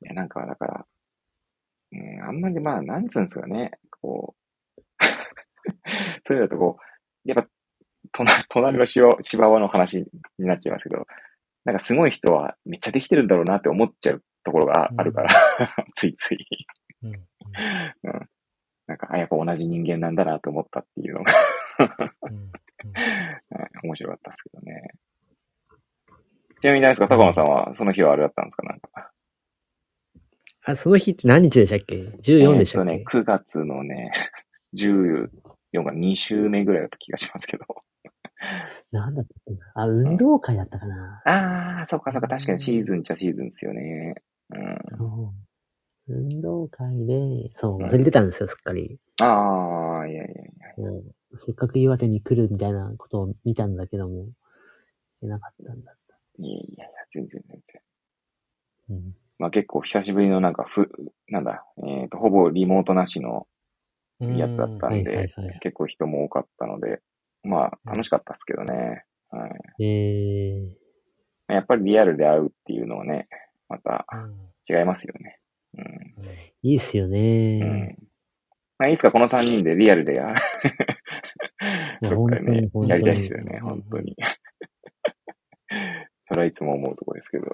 [0.02, 0.86] や、なんか、だから、
[1.92, 3.72] うん、あんまりまあ、なんつうんですかね。
[4.00, 4.34] こ
[4.78, 4.82] う、
[6.26, 6.78] それだとこ
[7.24, 7.48] う、やっぱ、
[8.12, 11.06] 隣 隣のシワシワワの話になっちゃいますけど、
[11.64, 15.30] なんかすごい人はめっちゃできてるんだろうなって思っちゃうところがあるから、
[15.96, 16.46] ついつい。
[17.02, 17.12] うん
[18.88, 21.32] なんか、あ、やっぱ同じ人間なんだなと思ったっていうのが、
[22.28, 22.50] うん
[23.84, 24.82] 面白かったですけどね。
[26.60, 27.06] ちなみに何ですか？
[27.08, 28.64] 高野さんは、その日はあれだったんですか？
[28.64, 29.12] なんか。
[30.64, 34.12] あ、その日って何日でしたっけ ?14 でしたっけ、えーとね、9月のね、
[34.76, 35.28] 14
[35.84, 37.64] が2週目ぐらいだった気がしますけど。
[38.92, 44.14] なんだったっけなあ、運動会だったかな、ああ、そっかそっか、確かにシーズンっちゃシーズンですよね。
[44.54, 44.78] うん。
[44.82, 45.32] そ
[46.08, 46.12] う。
[46.12, 48.98] 運動会で、そう、忘れてたんですよ、すっかり。
[49.22, 50.34] ああ、いやいやい
[50.78, 50.90] や。
[50.90, 54.28] もうせっかく岩手に来るみたいなことを見たんだけども、
[55.22, 56.16] いなかったんだった。
[56.38, 57.82] いやいやいや、全然全然。
[58.90, 59.14] うん。
[59.38, 60.90] まあ結構久しぶりのなんかふ、
[61.28, 63.46] なんだ、えっ、と、ほぼリモートなしの
[64.20, 66.98] うんやつだったんで、結構人も多かったので、まあ
[67.92, 69.04] 楽しかったですけどね。
[69.30, 69.46] は
[69.78, 69.84] い。
[69.84, 73.28] えー、やっぱりリアルで会うっていうのはね、
[73.68, 75.38] またうん違いますよね。
[75.76, 76.14] うん。
[76.62, 77.58] いいっすようね。
[77.58, 77.96] ん。
[78.78, 80.34] まあ、いつかこの3人でリアルで や、ね
[82.08, 84.16] 本当に本当、にやりたいですよね、うん本当に。
[86.28, 87.46] それはいつも思うところですけど。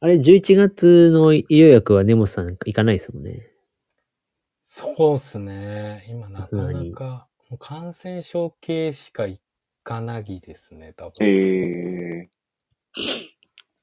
[0.00, 3.48] あれ、11月の医療薬は根本さん行かないですもんね。
[4.62, 6.04] そうっすね。
[6.08, 9.38] 今なかなか、もう感染症系しか行
[9.84, 11.12] かないですね、多分。
[11.20, 12.30] え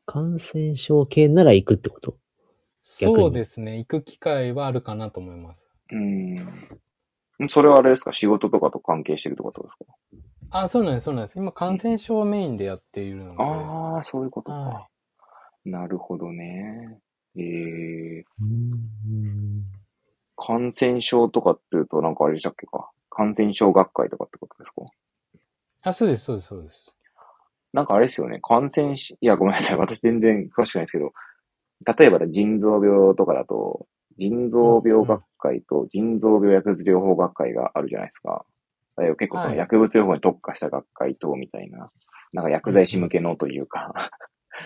[0.07, 2.17] 感染症系なら行くってこと？
[2.99, 3.78] 逆にそうですね。
[3.78, 5.70] 行く機会はあるかなと思います。
[5.93, 5.95] ー、
[7.41, 7.49] うん。
[7.49, 8.11] それはあれですか？
[8.11, 9.76] 仕事とかと関係してるってことです
[10.49, 10.61] か？
[10.63, 11.38] あ、そうなんです、そうなんです。
[11.38, 13.43] 今、感染症メインでやっているので。
[13.43, 14.57] ああ、そういうことか。
[14.57, 14.88] は
[15.63, 16.97] なるほどね。
[17.38, 19.63] えー、うん。
[20.36, 22.89] 感染症とかっていうとなんかあれでしたっけか？
[23.20, 24.86] 感染症学会とかってことですか？
[25.89, 26.95] あ、そうです、そうです、そうです。
[27.74, 28.39] なんかあれですよね。
[28.41, 29.78] 感染し、いや、ごめんなさい。
[29.80, 31.11] 私全然詳しくないですけど、
[31.97, 38.45] 例えば腎臓病とかだと、腎臓病学会と腎臓病薬物療法学会があるじゃないですか。
[39.17, 41.89] 結構そのはい薬物療法に特化した学会等みたいな、
[42.34, 43.93] なんか薬剤師向けのというか、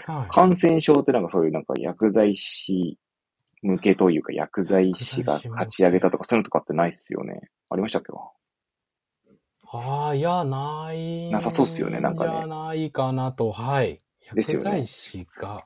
[0.06, 0.30] はい。
[0.30, 2.98] 感染症ってなんかそういうなんか薬剤師
[3.62, 7.52] 向けというか薬剤師が立ち上げたとかそういうのとかってないっすよね。
[7.70, 8.12] ありましたっけ？
[9.74, 11.30] ああ、いや、ない。
[11.32, 14.02] なさそうっすよねなんかねじゃないかなと、はい。
[14.34, 15.66] ですよね薬剤師が、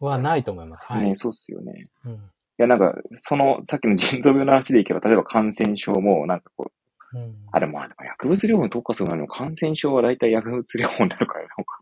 [0.00, 0.86] はないと思います。
[0.86, 1.08] はい。
[1.08, 1.88] ね、そうっすよね。
[2.06, 2.12] うん。
[2.12, 2.16] い
[2.56, 6.70] や、なんか、その、さっきの腎臓病の話でいけば、例えば感染症も、なんかこ
[7.12, 11.80] う、うん、あれ、も薬物療法に特化するのにも感染症は大体薬物療法になるから、なんか、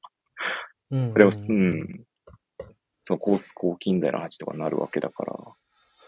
[0.90, 2.06] うんこれを、うん、
[3.04, 5.32] その抗抗菌剤の話とかになるわけだから、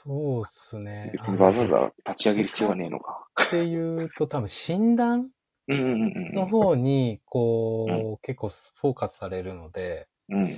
[0.03, 1.11] そうっすね。
[1.13, 3.27] 別にわざわざ立ち上げる必要はねえのか。
[3.45, 5.31] っていうと、多分診断
[5.69, 10.43] うんうんうんの方に、こう、結構フォーカスされるので、うん。
[10.43, 10.57] うんうん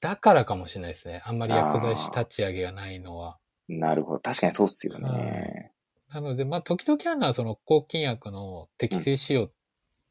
[0.00, 1.22] だからかもしれないですね。
[1.24, 3.38] あんまり薬剤師立ち上げがないのは。
[3.68, 3.78] うん。
[3.78, 4.20] なるほど。
[4.20, 5.72] 確かにそうっすよね。
[6.12, 9.54] なので、まあ、時々あるのは、その、抗菌薬の適正使用って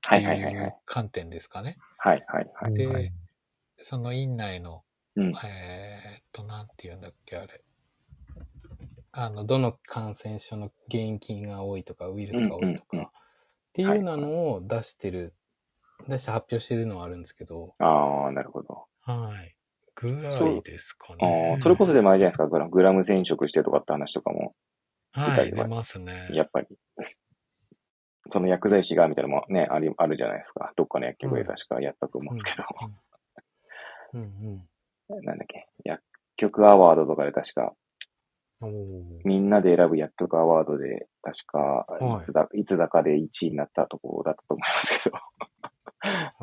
[0.03, 0.75] はいはいはいはいいう。
[0.85, 1.77] 観点ですかね。
[1.97, 2.73] はいはいはい。
[2.73, 3.11] ではい
[3.83, 4.83] その院内の、
[5.15, 5.33] うん。
[5.43, 7.63] えーっと、なんて言うんだっけ、あれ。
[9.13, 15.33] あの、どの感染症の原因菌が多いとか、ウイルスが多いとうんうんうんか、っていうようなのを出してる、
[16.07, 18.85] 出して発表してるのはあるんですけど、ああ、なるほど。
[19.01, 19.55] はい。
[19.95, 21.57] ぐらそういですかあね。
[21.59, 24.55] あ、それこそでもあれじゃないですか、グラグラム染色してとかって話とかも、
[25.11, 26.29] はい、出ますね。
[26.31, 26.67] やっぱり、
[28.29, 30.71] その薬剤師がみたいなのもね、あり、あるじゃないですか。
[30.77, 32.67] どっかの薬局で確かやったと思うんですけど、
[34.13, 34.69] うんうん。
[35.25, 36.01] なんだっけ、薬
[36.37, 37.75] 局アワードとかで確か、
[39.25, 45.17] みんなで選ぶ薬局アワードで、確か、はいいつだ、いつだかで1位になったところだったと思いますけど、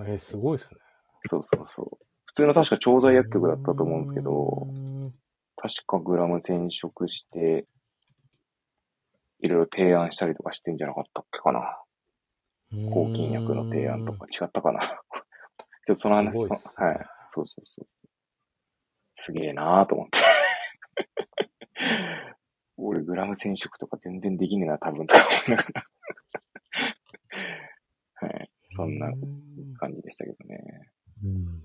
[0.06, 0.80] えー、すごいですね。
[1.26, 1.98] そうそうそう。
[2.26, 5.14] 普通の確か調剤薬局だったと思うんですけど、うん
[5.60, 7.66] 確かグラム染色して、
[9.40, 11.82] いろいろ提案したりとかしてんじゃなかったっけかな。
[12.92, 14.78] 抗菌薬の提案とか違ったかな。
[14.80, 14.96] ちょっ
[15.86, 17.06] とその話、ねはい。
[17.32, 17.86] そうそうそう。
[19.16, 20.18] すげえなーと思って。
[22.76, 25.86] 俺、グラム染色とか全然できねえな、多分、とか思いながら。
[28.28, 28.50] はい。
[28.70, 30.90] そんなうん感じでしたけどね。
[31.24, 31.62] うん。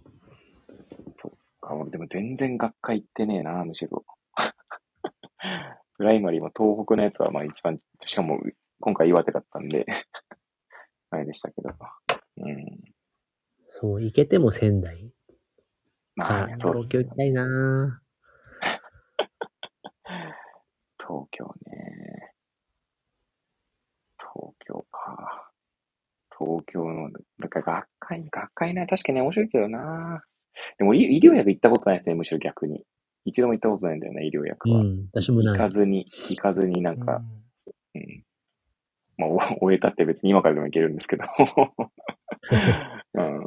[1.15, 4.05] そっか、俺でも全然学会行ってねえな、むしろ。
[5.97, 8.41] プライマリーも東北のやつはまあ一番、しかも
[8.79, 9.85] 今回岩手だったんで、
[11.09, 11.69] あれでしたけど。
[12.37, 12.93] うん。
[13.69, 15.13] そう、行けても仙台
[16.19, 18.02] かまあ東京行きたいな
[21.05, 22.33] 東京ね。
[24.17, 25.51] 東京か。
[26.37, 30.23] 東京の、だから学会、学会な、確かに面白いけどな。
[30.77, 32.83] でも医医療薬行ったことないですね、むしろ逆に。
[33.25, 34.81] 一度も行ったことないんだよね、医療薬は。
[34.81, 35.57] うん、私も行ない。
[35.57, 37.21] かずに、行かずになんか、
[37.95, 38.23] うん。
[39.17, 41.23] まあ、お終えたって別に今からでもいけるんですけど。
[43.15, 43.41] うん。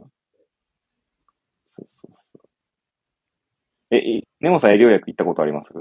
[1.67, 2.49] そうそうそう。
[3.91, 5.73] え、えネモさん医療薬行ったことあります？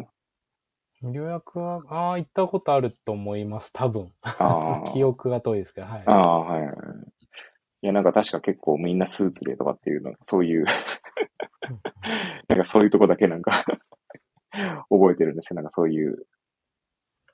[1.06, 3.72] 医療薬は、ああ、行ったことあると思います。
[3.74, 4.12] 多分。
[4.94, 6.04] 記憶が遠いですけど、はい。
[6.06, 6.76] ああ、はいはい。
[7.84, 10.66] いや、なんか確か結構みんなスーツでとかっていうの、そういう、
[12.50, 13.66] なんかそういうとこだけなんか
[14.90, 15.56] 覚えてるんですよ。
[15.56, 16.26] なんかそういう、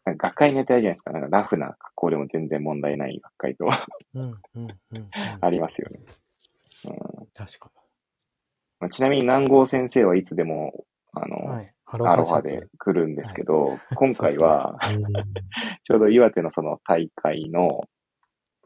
[0.03, 1.11] なんか学会のやってあるじゃないですか。
[1.11, 3.69] なんかラフな格好でも全然問題ない学会と
[4.13, 4.79] うん、うん。
[5.39, 5.99] ありますよね。
[6.85, 7.71] うん確か
[8.81, 11.47] まあ、ちなみに南郷先生はいつでも、あの、に。
[11.47, 11.73] はい。
[11.91, 15.03] ハアロハで来るんですけど、今回は、うん
[15.83, 17.81] ちょうど岩手のその大会の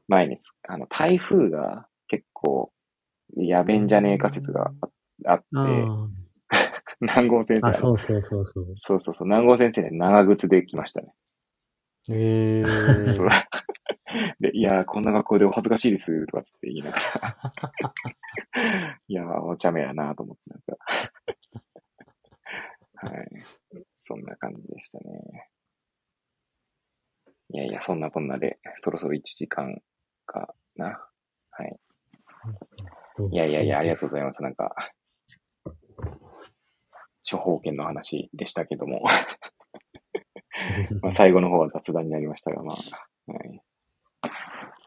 [0.07, 2.71] 前にす、あの、台風が結構、
[3.35, 4.71] やべんじゃねえか説が
[5.25, 6.07] ああって、あ
[7.01, 8.65] 南郷先生そうそうそうそう。
[8.77, 11.13] そうそうそう、南郷先生ね、長靴で来ましたね。
[12.09, 13.27] ええそう
[14.39, 17.51] で、いやー、こんな学校でお恥ずかしいです、とかつって言いながら。
[19.07, 20.77] いやー、お茶目やなと思って、なんか。
[22.95, 23.27] はい。
[23.95, 25.49] そんな感じでしたね。
[27.49, 29.81] いやいや、そんなこんなで、そろそろ1時間
[30.25, 30.99] かな。
[31.51, 31.79] はい。
[33.31, 34.41] いやいやいや、ありがとうございます。
[34.41, 34.73] なんか、
[37.29, 39.03] 処方権の話でしたけども。
[41.01, 43.61] まあ、最後の方は雑談になりましたが、まあ、はい。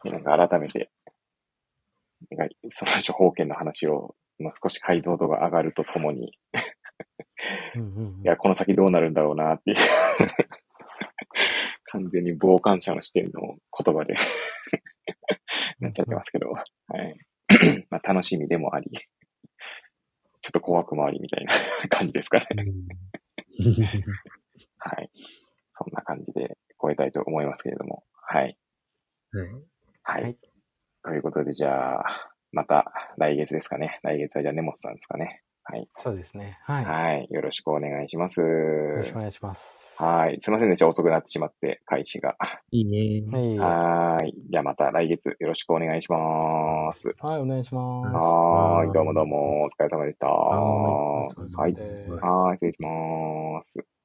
[0.04, 0.90] でなんか改めて、
[2.30, 6.38] なんかその処方権の話を、もう少し解像度が上がるとともに、
[7.74, 9.76] うんうんうんいや、この先どうなるんだろうなっていう、
[11.86, 14.14] 完全に傍観者の視点の言葉で
[15.80, 16.62] なっちゃってますけど、は
[17.02, 17.18] い。
[17.90, 21.52] まあ、楽しみでもあり、ちょっと怖くもありみたいな
[21.88, 22.46] 感じですかね。
[22.58, 22.88] うん
[24.78, 25.10] はい。
[25.72, 28.56] そんな感じで終えたいと思いますけれども、はい。
[30.02, 30.38] はい
[31.44, 34.00] でじゃあ、また来月ですかね。
[34.02, 35.42] 来月はじゃあ根本さんですかね。
[35.70, 35.86] はい。
[35.98, 36.58] そうですね。
[36.62, 36.84] はい。
[36.86, 37.28] はい。
[37.30, 38.40] よろしくお願いします。
[38.40, 38.46] よ
[38.96, 40.02] ろしくお願いします。
[40.02, 40.40] はい。
[40.40, 40.76] すいませんね。
[40.76, 42.36] じゃあ遅くなってしまって、開始が。
[42.72, 43.22] いいね。
[43.30, 43.58] はい。
[43.58, 44.34] はい。
[44.48, 47.14] じゃあまた来月よろしくお願いします。
[47.20, 48.16] はい、お願いします。
[48.16, 48.92] はい。
[48.94, 49.60] どうもどうも。
[49.60, 50.26] お疲れ様でした。
[50.26, 51.32] ははい。
[51.36, 52.56] お疲れ様ですはい。
[52.56, 53.97] 失礼します。